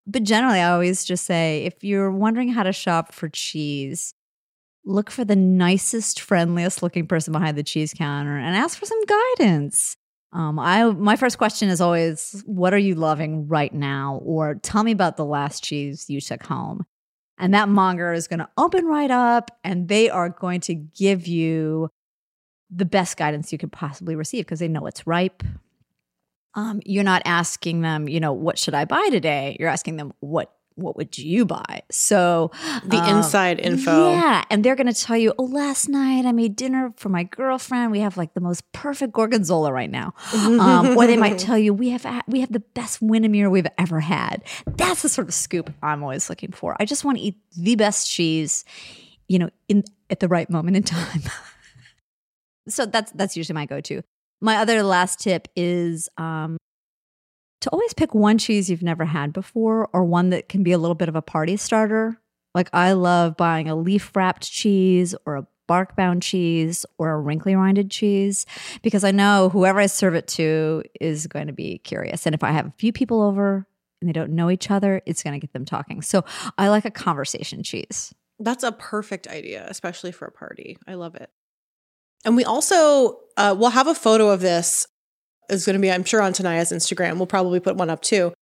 But 0.06 0.22
generally, 0.22 0.60
I 0.60 0.72
always 0.72 1.04
just 1.04 1.24
say 1.24 1.64
if 1.64 1.82
you're 1.82 2.10
wondering 2.10 2.50
how 2.50 2.62
to 2.62 2.72
shop 2.72 3.12
for 3.12 3.28
cheese, 3.28 4.14
look 4.84 5.10
for 5.10 5.24
the 5.24 5.36
nicest, 5.36 6.20
friendliest 6.20 6.82
looking 6.82 7.06
person 7.06 7.32
behind 7.32 7.56
the 7.56 7.62
cheese 7.62 7.94
counter 7.94 8.36
and 8.36 8.56
ask 8.56 8.78
for 8.78 8.86
some 8.86 9.04
guidance. 9.04 9.96
Um, 10.32 10.58
I 10.58 10.84
my 10.90 11.16
first 11.16 11.38
question 11.38 11.68
is 11.68 11.80
always, 11.80 12.42
"What 12.46 12.74
are 12.74 12.78
you 12.78 12.94
loving 12.94 13.46
right 13.48 13.72
now?" 13.72 14.20
or 14.24 14.56
"Tell 14.56 14.82
me 14.82 14.92
about 14.92 15.16
the 15.16 15.24
last 15.24 15.62
cheese 15.62 16.10
you 16.10 16.20
took 16.20 16.42
home." 16.42 16.84
And 17.38 17.54
that 17.54 17.68
monger 17.68 18.12
is 18.12 18.28
going 18.28 18.40
to 18.40 18.48
open 18.56 18.86
right 18.86 19.10
up, 19.10 19.50
and 19.64 19.88
they 19.88 20.10
are 20.10 20.28
going 20.28 20.60
to 20.62 20.74
give 20.74 21.26
you 21.26 21.88
the 22.70 22.84
best 22.84 23.16
guidance 23.16 23.52
you 23.52 23.58
could 23.58 23.72
possibly 23.72 24.16
receive 24.16 24.44
because 24.44 24.60
they 24.60 24.68
know 24.68 24.86
it's 24.86 25.06
ripe. 25.06 25.42
Um, 26.54 26.80
you're 26.84 27.04
not 27.04 27.22
asking 27.24 27.80
them, 27.80 28.08
you 28.08 28.20
know, 28.20 28.32
what 28.32 28.58
should 28.58 28.74
I 28.74 28.84
buy 28.84 29.08
today? 29.10 29.56
You're 29.58 29.68
asking 29.68 29.96
them, 29.96 30.12
what 30.20 30.52
what 30.76 30.96
would 30.96 31.16
you 31.16 31.44
buy? 31.44 31.82
So 31.90 32.50
The 32.84 32.98
um, 32.98 33.18
inside 33.18 33.60
info. 33.60 34.10
yeah, 34.10 34.44
and 34.50 34.64
they're 34.64 34.74
going 34.76 34.92
to 34.92 35.00
tell 35.00 35.16
you, 35.16 35.32
"Oh, 35.38 35.44
last 35.44 35.88
night 35.88 36.26
I 36.26 36.32
made 36.32 36.56
dinner 36.56 36.92
for 36.96 37.08
my 37.08 37.22
girlfriend. 37.24 37.92
We 37.92 38.00
have 38.00 38.16
like 38.16 38.34
the 38.34 38.40
most 38.40 38.70
perfect 38.72 39.12
gorgonzola 39.12 39.72
right 39.72 39.90
now." 39.90 40.14
Um, 40.34 40.96
or 40.96 41.06
they 41.06 41.16
might 41.16 41.38
tell 41.46 41.58
you, 41.58 41.72
"We 41.72 41.90
have 41.90 42.04
we 42.26 42.40
have 42.40 42.52
the 42.52 42.60
best 42.60 43.00
Windermere 43.00 43.50
we've 43.50 43.66
ever 43.78 44.00
had." 44.00 44.42
That's 44.66 45.02
the 45.02 45.08
sort 45.08 45.28
of 45.28 45.34
scoop 45.34 45.72
I'm 45.82 46.02
always 46.02 46.28
looking 46.28 46.52
for. 46.52 46.76
I 46.80 46.84
just 46.84 47.04
want 47.04 47.18
to 47.18 47.22
eat 47.24 47.36
the 47.56 47.76
best 47.76 48.10
cheese, 48.10 48.64
you 49.28 49.38
know, 49.38 49.50
in 49.68 49.84
at 50.10 50.20
the 50.20 50.28
right 50.28 50.50
moment 50.50 50.76
in 50.76 50.82
time. 50.82 51.22
so 52.68 52.86
that's 52.86 53.12
that's 53.12 53.36
usually 53.36 53.54
my 53.54 53.66
go-to. 53.66 54.02
My 54.40 54.56
other 54.56 54.82
last 54.82 55.20
tip 55.20 55.48
is 55.56 56.08
um, 56.18 56.58
to 57.64 57.70
always 57.70 57.94
pick 57.94 58.14
one 58.14 58.36
cheese 58.36 58.68
you've 58.68 58.82
never 58.82 59.06
had 59.06 59.32
before 59.32 59.88
or 59.94 60.04
one 60.04 60.28
that 60.28 60.50
can 60.50 60.62
be 60.62 60.72
a 60.72 60.78
little 60.78 60.94
bit 60.94 61.08
of 61.08 61.16
a 61.16 61.22
party 61.22 61.56
starter. 61.56 62.20
Like 62.54 62.68
I 62.74 62.92
love 62.92 63.38
buying 63.38 63.70
a 63.70 63.74
leaf 63.74 64.14
wrapped 64.14 64.52
cheese 64.52 65.14
or 65.24 65.36
a 65.36 65.46
bark 65.66 65.96
bound 65.96 66.22
cheese 66.22 66.84
or 66.98 67.12
a 67.12 67.18
wrinkly 67.18 67.56
rinded 67.56 67.90
cheese 67.90 68.44
because 68.82 69.02
I 69.02 69.12
know 69.12 69.48
whoever 69.48 69.80
I 69.80 69.86
serve 69.86 70.14
it 70.14 70.26
to 70.28 70.82
is 71.00 71.26
going 71.26 71.46
to 71.46 71.54
be 71.54 71.78
curious. 71.78 72.26
And 72.26 72.34
if 72.34 72.44
I 72.44 72.50
have 72.50 72.66
a 72.66 72.74
few 72.76 72.92
people 72.92 73.22
over 73.22 73.66
and 74.02 74.10
they 74.10 74.12
don't 74.12 74.32
know 74.32 74.50
each 74.50 74.70
other, 74.70 75.00
it's 75.06 75.22
going 75.22 75.32
to 75.32 75.40
get 75.40 75.54
them 75.54 75.64
talking. 75.64 76.02
So 76.02 76.22
I 76.58 76.68
like 76.68 76.84
a 76.84 76.90
conversation 76.90 77.62
cheese. 77.62 78.14
That's 78.38 78.62
a 78.62 78.72
perfect 78.72 79.26
idea, 79.26 79.64
especially 79.70 80.12
for 80.12 80.26
a 80.26 80.32
party. 80.32 80.76
I 80.86 80.94
love 80.94 81.14
it. 81.14 81.30
And 82.26 82.36
we 82.36 82.44
also 82.44 83.20
uh, 83.38 83.56
we'll 83.58 83.70
have 83.70 83.86
a 83.86 83.94
photo 83.94 84.28
of 84.28 84.40
this. 84.40 84.86
Is 85.48 85.66
going 85.66 85.74
to 85.74 85.80
be, 85.80 85.90
I'm 85.90 86.04
sure, 86.04 86.22
on 86.22 86.32
Tenaya's 86.32 86.72
Instagram. 86.72 87.16
We'll 87.16 87.26
probably 87.26 87.60
put 87.60 87.76
one 87.76 87.90
up 87.90 88.02
too. 88.02 88.32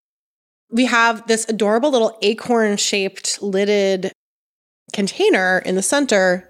We 0.70 0.86
have 0.86 1.26
this 1.26 1.46
adorable 1.48 1.90
little 1.90 2.16
acorn 2.22 2.76
shaped 2.76 3.42
lidded 3.42 4.12
container 4.92 5.58
in 5.58 5.74
the 5.74 5.82
center 5.82 6.48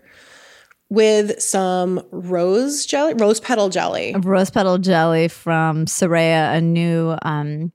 with 0.89 1.41
some 1.41 2.05
rose 2.11 2.85
jelly, 2.85 3.15
rose 3.15 3.41
petal 3.41 3.71
jelly. 3.71 4.15
Rose 4.19 4.51
petal 4.51 4.79
jelly 4.79 5.29
from 5.29 5.87
Soraya, 5.87 6.55
a 6.55 6.61
new 6.61 7.17
um, 7.23 7.73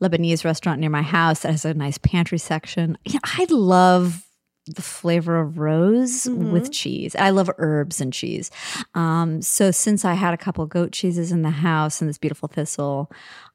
Lebanese 0.00 0.44
restaurant 0.44 0.80
near 0.80 0.90
my 0.90 1.02
house 1.02 1.40
that 1.40 1.50
has 1.50 1.64
a 1.64 1.74
nice 1.74 1.98
pantry 1.98 2.38
section. 2.38 2.96
Yeah, 3.04 3.20
I 3.24 3.46
love 3.50 4.24
the 4.66 4.82
flavor 4.82 5.40
of 5.40 5.58
rose 5.58 6.22
Mm-hmm. 6.24 6.52
with 6.52 6.70
cheese. 6.70 7.16
I 7.16 7.30
love 7.30 7.50
herbs 7.58 8.00
and 8.00 8.12
cheese. 8.12 8.50
Um, 8.94 9.42
so 9.42 9.70
since 9.70 10.04
I 10.04 10.14
had 10.14 10.34
a 10.34 10.36
couple 10.36 10.64
goat 10.66 10.92
cheeses 10.92 11.32
in 11.32 11.42
the 11.42 11.50
house 11.50 12.00
and 12.00 12.08
this 12.08 12.18
beautiful 12.18 12.48
thistle, 12.48 13.10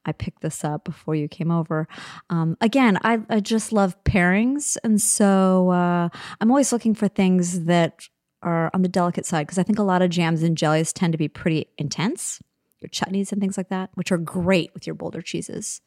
I 0.05 0.11
picked 0.11 0.41
this 0.41 0.63
up 0.63 0.83
before 0.83 1.15
you 1.15 1.27
came 1.27 1.51
over. 1.51 1.87
Um, 2.29 2.57
again, 2.61 2.97
I, 3.03 3.19
I 3.29 3.39
just 3.39 3.71
love 3.71 4.01
pairings, 4.03 4.77
and 4.83 5.01
so 5.01 5.69
uh, 5.69 6.09
I'm 6.41 6.51
always 6.51 6.71
looking 6.73 6.93
for 6.95 7.07
things 7.07 7.65
that 7.65 8.07
are 8.41 8.69
on 8.73 8.81
the 8.81 8.89
delicate 8.89 9.25
side 9.25 9.47
because 9.47 9.57
I 9.57 9.63
think 9.63 9.79
a 9.79 9.83
lot 9.83 10.01
of 10.01 10.09
jams 10.09 10.43
and 10.43 10.57
jellies 10.57 10.93
tend 10.93 11.11
to 11.13 11.17
be 11.17 11.27
pretty 11.27 11.67
intense. 11.77 12.39
Your 12.79 12.89
chutneys 12.89 13.31
and 13.31 13.41
things 13.41 13.57
like 13.57 13.69
that, 13.69 13.89
which 13.95 14.11
are 14.11 14.17
great 14.17 14.71
with 14.73 14.85
your 14.85 14.93
bolder 14.93 15.21
cheeses. 15.21 15.81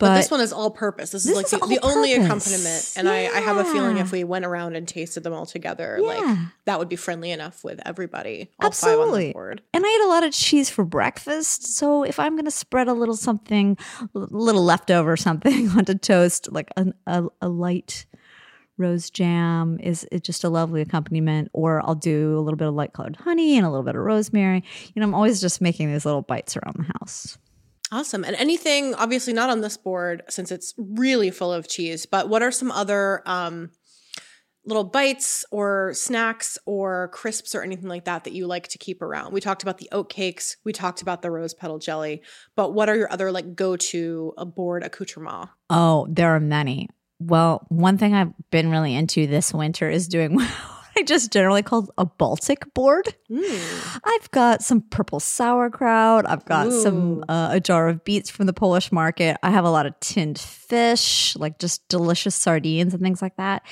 But, 0.00 0.16
this 0.16 0.30
one 0.30 0.40
is 0.40 0.52
all 0.52 0.70
purpose. 0.70 1.10
This, 1.10 1.24
This 1.24 1.30
is 1.32 1.36
like 1.36 1.44
is 1.44 1.50
the, 1.52 1.58
the 1.66 1.78
only 1.86 2.14
accompaniment. 2.14 2.92
And 2.96 3.08
I, 3.08 3.26
I 3.26 3.40
have 3.40 3.58
a 3.58 3.64
feeling 3.64 3.98
if 3.98 4.10
we 4.10 4.24
went 4.24 4.44
around 4.44 4.74
and 4.74 4.88
tasted 4.88 5.22
them 5.22 5.32
all 5.32 5.46
together, 5.46 5.98
Yeah. 6.00 6.06
like 6.06 6.38
that 6.64 6.78
would 6.78 6.88
be 6.88 6.96
friendly 6.96 7.30
enough 7.30 7.62
with 7.62 7.80
everybody. 7.86 8.50
All 8.60 8.70
five 8.70 8.92
on 8.94 8.98
Absolutely. 9.02 9.26
the 9.28 9.32
board. 9.34 9.62
And 9.74 9.84
I 9.86 9.88
ate 9.88 10.04
a 10.04 10.08
lot 10.08 10.24
of 10.24 10.32
cheese 10.32 10.70
for 10.70 10.84
breakfast. 10.84 11.76
So 11.76 12.02
if 12.02 12.18
I'm 12.18 12.32
going 12.34 12.46
to 12.46 12.50
spread 12.50 12.88
a 12.88 12.94
little 12.94 13.14
something, 13.16 13.76
a 14.02 14.08
little 14.18 14.64
leftover 14.64 15.16
something 15.16 15.68
onto 15.76 15.94
toast, 15.94 16.50
like 16.50 16.70
a, 16.76 16.86
a, 17.06 17.24
a 17.42 17.48
light 17.48 18.06
rose 18.78 19.10
jam 19.10 19.78
is 19.82 20.04
is 20.04 20.22
just 20.22 20.42
a 20.42 20.48
lovely 20.48 20.80
accompaniment. 20.80 21.50
Or 21.52 21.82
I'll 21.86 21.94
do 21.94 22.38
a 22.38 22.40
little 22.40 22.56
bit 22.56 22.66
of 22.68 22.72
light 22.74 22.94
colored 22.94 23.16
honey 23.16 23.58
and 23.58 23.66
a 23.66 23.68
little 23.68 23.84
bit 23.84 23.94
of 23.94 24.00
rosemary. 24.00 24.64
You 24.94 25.00
know, 25.00 25.06
I'm 25.06 25.14
always 25.14 25.40
just 25.42 25.60
making 25.60 25.92
these 25.92 26.06
little 26.06 26.22
bites 26.22 26.56
around 26.56 26.76
the 26.78 26.92
house. 26.98 27.36
Awesome. 27.92 28.24
And 28.24 28.36
anything, 28.36 28.94
obviously 28.94 29.32
not 29.32 29.50
on 29.50 29.62
this 29.62 29.76
board 29.76 30.22
since 30.28 30.52
it's 30.52 30.74
really 30.78 31.30
full 31.30 31.52
of 31.52 31.68
cheese, 31.68 32.06
but 32.06 32.28
what 32.28 32.42
are 32.42 32.52
some 32.52 32.70
other 32.70 33.22
um, 33.26 33.70
little 34.64 34.84
bites 34.84 35.44
or 35.50 35.92
snacks 35.94 36.56
or 36.66 37.08
crisps 37.08 37.52
or 37.52 37.62
anything 37.62 37.88
like 37.88 38.04
that 38.04 38.24
that 38.24 38.32
you 38.32 38.46
like 38.46 38.68
to 38.68 38.78
keep 38.78 39.02
around? 39.02 39.32
We 39.32 39.40
talked 39.40 39.64
about 39.64 39.78
the 39.78 39.88
oat 39.90 40.08
cakes, 40.08 40.56
we 40.64 40.72
talked 40.72 41.02
about 41.02 41.22
the 41.22 41.32
rose 41.32 41.52
petal 41.52 41.80
jelly, 41.80 42.22
but 42.54 42.74
what 42.74 42.88
are 42.88 42.96
your 42.96 43.12
other 43.12 43.32
like 43.32 43.56
go 43.56 43.76
to 43.76 44.34
a 44.38 44.46
board 44.46 44.84
accoutrement? 44.84 45.50
Oh, 45.68 46.06
there 46.08 46.34
are 46.34 46.40
many. 46.40 46.88
Well, 47.18 47.66
one 47.68 47.98
thing 47.98 48.14
I've 48.14 48.32
been 48.50 48.70
really 48.70 48.94
into 48.94 49.26
this 49.26 49.52
winter 49.52 49.90
is 49.90 50.06
doing 50.06 50.38
I 50.96 51.02
just 51.02 51.32
generally 51.32 51.62
call 51.62 51.88
a 51.96 52.04
Baltic 52.04 52.72
board. 52.74 53.14
I've 54.04 54.30
got 54.32 54.62
some 54.62 54.82
purple 54.82 55.20
sauerkraut. 55.20 56.28
I've 56.28 56.44
got 56.44 56.72
some 56.72 57.24
uh, 57.28 57.50
a 57.52 57.60
jar 57.60 57.88
of 57.88 58.04
beets 58.04 58.30
from 58.30 58.46
the 58.46 58.52
Polish 58.52 58.90
market. 58.92 59.36
I 59.42 59.50
have 59.50 59.64
a 59.64 59.70
lot 59.70 59.86
of 59.86 59.98
tinned 60.00 60.38
fish, 60.38 61.36
like 61.36 61.58
just 61.58 61.88
delicious 61.88 62.34
sardines 62.34 62.92
and 62.92 63.02
things 63.02 63.22
like 63.22 63.36
that. 63.36 63.62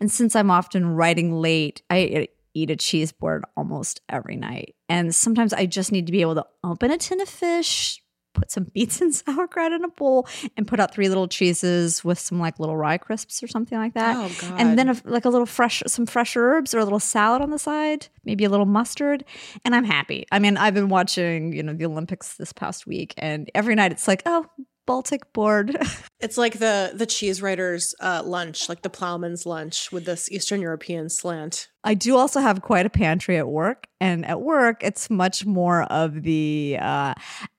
And 0.00 0.10
since 0.10 0.34
I'm 0.36 0.50
often 0.50 0.86
writing 0.88 1.32
late, 1.32 1.82
I 1.90 2.28
eat 2.54 2.70
a 2.70 2.76
cheese 2.76 3.12
board 3.12 3.44
almost 3.56 4.00
every 4.08 4.36
night. 4.36 4.74
And 4.88 5.14
sometimes 5.14 5.52
I 5.52 5.66
just 5.66 5.92
need 5.92 6.06
to 6.06 6.12
be 6.12 6.20
able 6.20 6.36
to 6.36 6.46
open 6.62 6.90
a 6.90 6.98
tin 6.98 7.20
of 7.20 7.28
fish, 7.28 8.00
put 8.34 8.50
some 8.50 8.64
beets 8.64 9.00
and 9.00 9.14
sauerkraut 9.14 9.72
in 9.72 9.84
a 9.84 9.88
bowl, 9.88 10.28
and 10.56 10.66
put 10.66 10.80
out 10.80 10.92
three 10.92 11.08
little 11.08 11.28
cheeses 11.28 12.04
with 12.04 12.18
some 12.18 12.38
like 12.38 12.58
little 12.58 12.76
rye 12.76 12.98
crisps 12.98 13.42
or 13.42 13.46
something 13.46 13.78
like 13.78 13.94
that. 13.94 14.16
Oh, 14.16 14.34
God. 14.40 14.60
And 14.60 14.78
then 14.78 14.88
a, 14.90 14.96
like 15.04 15.24
a 15.24 15.30
little 15.30 15.46
fresh, 15.46 15.82
some 15.86 16.06
fresh 16.06 16.36
herbs 16.36 16.74
or 16.74 16.78
a 16.78 16.84
little 16.84 17.00
salad 17.00 17.40
on 17.40 17.50
the 17.50 17.58
side, 17.58 18.08
maybe 18.24 18.44
a 18.44 18.48
little 18.50 18.66
mustard, 18.66 19.24
and 19.64 19.74
I'm 19.74 19.84
happy. 19.84 20.26
I 20.30 20.38
mean, 20.38 20.56
I've 20.56 20.74
been 20.74 20.88
watching, 20.88 21.52
you 21.52 21.62
know, 21.62 21.72
the 21.72 21.86
Olympics 21.86 22.36
this 22.36 22.52
past 22.52 22.86
week, 22.86 23.14
and 23.16 23.50
every 23.54 23.74
night 23.74 23.92
it's 23.92 24.08
like, 24.08 24.22
oh, 24.26 24.46
Baltic 24.86 25.32
board. 25.32 25.76
It's 26.20 26.38
like 26.38 26.58
the 26.58 26.92
the 26.94 27.04
cheese 27.04 27.42
writer's 27.42 27.94
uh, 28.00 28.22
lunch, 28.24 28.70
like 28.70 28.80
the 28.80 28.88
plowman's 28.88 29.44
lunch 29.44 29.92
with 29.92 30.06
this 30.06 30.32
Eastern 30.32 30.62
European 30.62 31.10
slant. 31.10 31.68
I 31.82 31.92
do 31.92 32.16
also 32.16 32.40
have 32.40 32.62
quite 32.62 32.86
a 32.86 32.90
pantry 32.90 33.36
at 33.36 33.46
work, 33.46 33.88
and 34.00 34.24
at 34.24 34.40
work 34.40 34.82
it's 34.82 35.10
much 35.10 35.44
more 35.44 35.82
of 35.82 36.22
the 36.22 36.78
uh, 36.80 37.12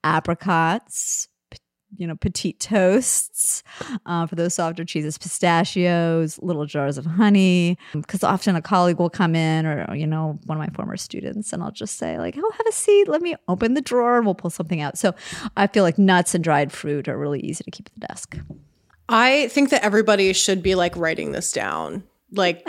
apricots, 0.03 1.27
you 1.97 2.07
know, 2.07 2.15
petite 2.15 2.59
toasts 2.59 3.63
uh, 4.05 4.25
for 4.25 4.35
those 4.35 4.53
softer 4.53 4.83
cheeses, 4.83 5.17
pistachios, 5.17 6.39
little 6.41 6.65
jars 6.65 6.97
of 6.97 7.05
honey. 7.05 7.77
Because 7.93 8.23
often 8.23 8.55
a 8.55 8.61
colleague 8.61 8.99
will 8.99 9.09
come 9.09 9.35
in, 9.35 9.65
or 9.65 9.95
you 9.95 10.07
know, 10.07 10.39
one 10.45 10.57
of 10.57 10.59
my 10.59 10.73
former 10.73 10.97
students, 10.97 11.53
and 11.53 11.63
I'll 11.63 11.71
just 11.71 11.97
say 11.97 12.17
like, 12.17 12.35
"Oh, 12.37 12.51
have 12.51 12.67
a 12.67 12.71
seat. 12.71 13.07
Let 13.07 13.21
me 13.21 13.35
open 13.47 13.73
the 13.73 13.81
drawer, 13.81 14.17
and 14.17 14.25
we'll 14.25 14.35
pull 14.35 14.49
something 14.49 14.81
out." 14.81 14.97
So 14.97 15.13
I 15.55 15.67
feel 15.67 15.83
like 15.83 15.97
nuts 15.97 16.35
and 16.35 16.43
dried 16.43 16.71
fruit 16.71 17.07
are 17.07 17.17
really 17.17 17.39
easy 17.39 17.63
to 17.63 17.71
keep 17.71 17.87
at 17.87 17.93
the 17.93 18.07
desk. 18.07 18.37
I 19.07 19.47
think 19.49 19.69
that 19.69 19.83
everybody 19.83 20.33
should 20.33 20.63
be 20.63 20.75
like 20.75 20.95
writing 20.97 21.31
this 21.31 21.51
down. 21.51 22.03
Like 22.35 22.67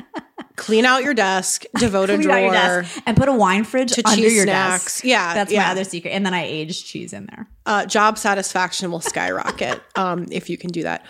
clean 0.56 0.84
out 0.84 1.02
your 1.02 1.14
desk, 1.14 1.64
devote 1.78 2.08
a 2.10 2.16
Clean 2.16 2.30
out 2.30 2.38
your 2.40 2.50
drawer. 2.50 2.82
desk 2.82 3.02
and 3.06 3.16
put 3.16 3.28
a 3.28 3.32
wine 3.32 3.64
fridge 3.64 3.92
to 3.92 4.08
under 4.08 4.28
your 4.28 4.44
snacks. 4.44 4.84
desk. 4.84 5.04
Yeah, 5.04 5.34
that's 5.34 5.52
yeah. 5.52 5.64
my 5.64 5.70
other 5.70 5.84
secret. 5.84 6.10
And 6.10 6.24
then 6.24 6.34
I 6.34 6.44
age 6.44 6.84
cheese 6.84 7.12
in 7.12 7.26
there. 7.26 7.48
Uh, 7.66 7.84
job 7.86 8.16
satisfaction 8.18 8.90
will 8.90 9.00
skyrocket 9.00 9.82
um, 9.96 10.26
if 10.30 10.48
you 10.48 10.56
can 10.56 10.70
do 10.70 10.82
that. 10.84 11.04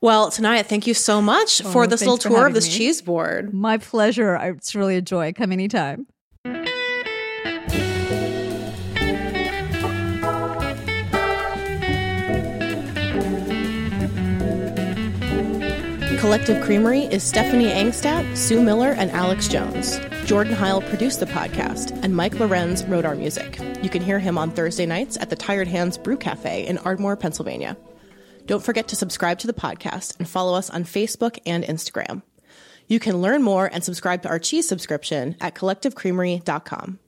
Well, 0.00 0.30
Tenaya, 0.30 0.64
thank 0.64 0.86
you 0.86 0.94
so 0.94 1.20
much 1.22 1.62
for 1.62 1.86
this 1.86 2.00
little 2.00 2.16
for 2.16 2.28
tour 2.28 2.46
of 2.46 2.54
this 2.54 2.66
me. 2.68 2.74
cheese 2.74 3.00
board. 3.02 3.52
My 3.54 3.78
pleasure. 3.78 4.36
I- 4.36 4.50
It's 4.50 4.74
really 4.74 4.96
a 4.96 5.02
joy. 5.02 5.32
Come 5.32 5.52
anytime. 5.52 6.06
Collective 16.20 16.62
Creamery 16.62 17.04
is 17.04 17.22
Stephanie 17.22 17.70
Angstadt, 17.70 18.36
Sue 18.36 18.60
Miller, 18.60 18.90
and 18.90 19.10
Alex 19.12 19.48
Jones. 19.48 19.98
Jordan 20.26 20.52
Heil 20.52 20.82
produced 20.82 21.18
the 21.18 21.24
podcast, 21.24 21.98
and 22.04 22.14
Mike 22.14 22.38
Lorenz 22.38 22.84
wrote 22.84 23.06
our 23.06 23.14
music. 23.14 23.58
You 23.82 23.88
can 23.88 24.02
hear 24.02 24.18
him 24.18 24.36
on 24.36 24.50
Thursday 24.50 24.84
nights 24.84 25.16
at 25.16 25.30
the 25.30 25.34
Tired 25.34 25.66
Hands 25.66 25.96
Brew 25.96 26.18
Cafe 26.18 26.66
in 26.66 26.76
Ardmore, 26.76 27.16
Pennsylvania. 27.16 27.74
Don't 28.44 28.62
forget 28.62 28.86
to 28.88 28.96
subscribe 28.96 29.38
to 29.38 29.46
the 29.46 29.54
podcast 29.54 30.18
and 30.18 30.28
follow 30.28 30.54
us 30.54 30.68
on 30.68 30.84
Facebook 30.84 31.38
and 31.46 31.64
Instagram. 31.64 32.20
You 32.86 33.00
can 33.00 33.22
learn 33.22 33.42
more 33.42 33.70
and 33.72 33.82
subscribe 33.82 34.20
to 34.24 34.28
our 34.28 34.38
cheese 34.38 34.68
subscription 34.68 35.36
at 35.40 35.54
collectivecreamery.com. 35.54 36.98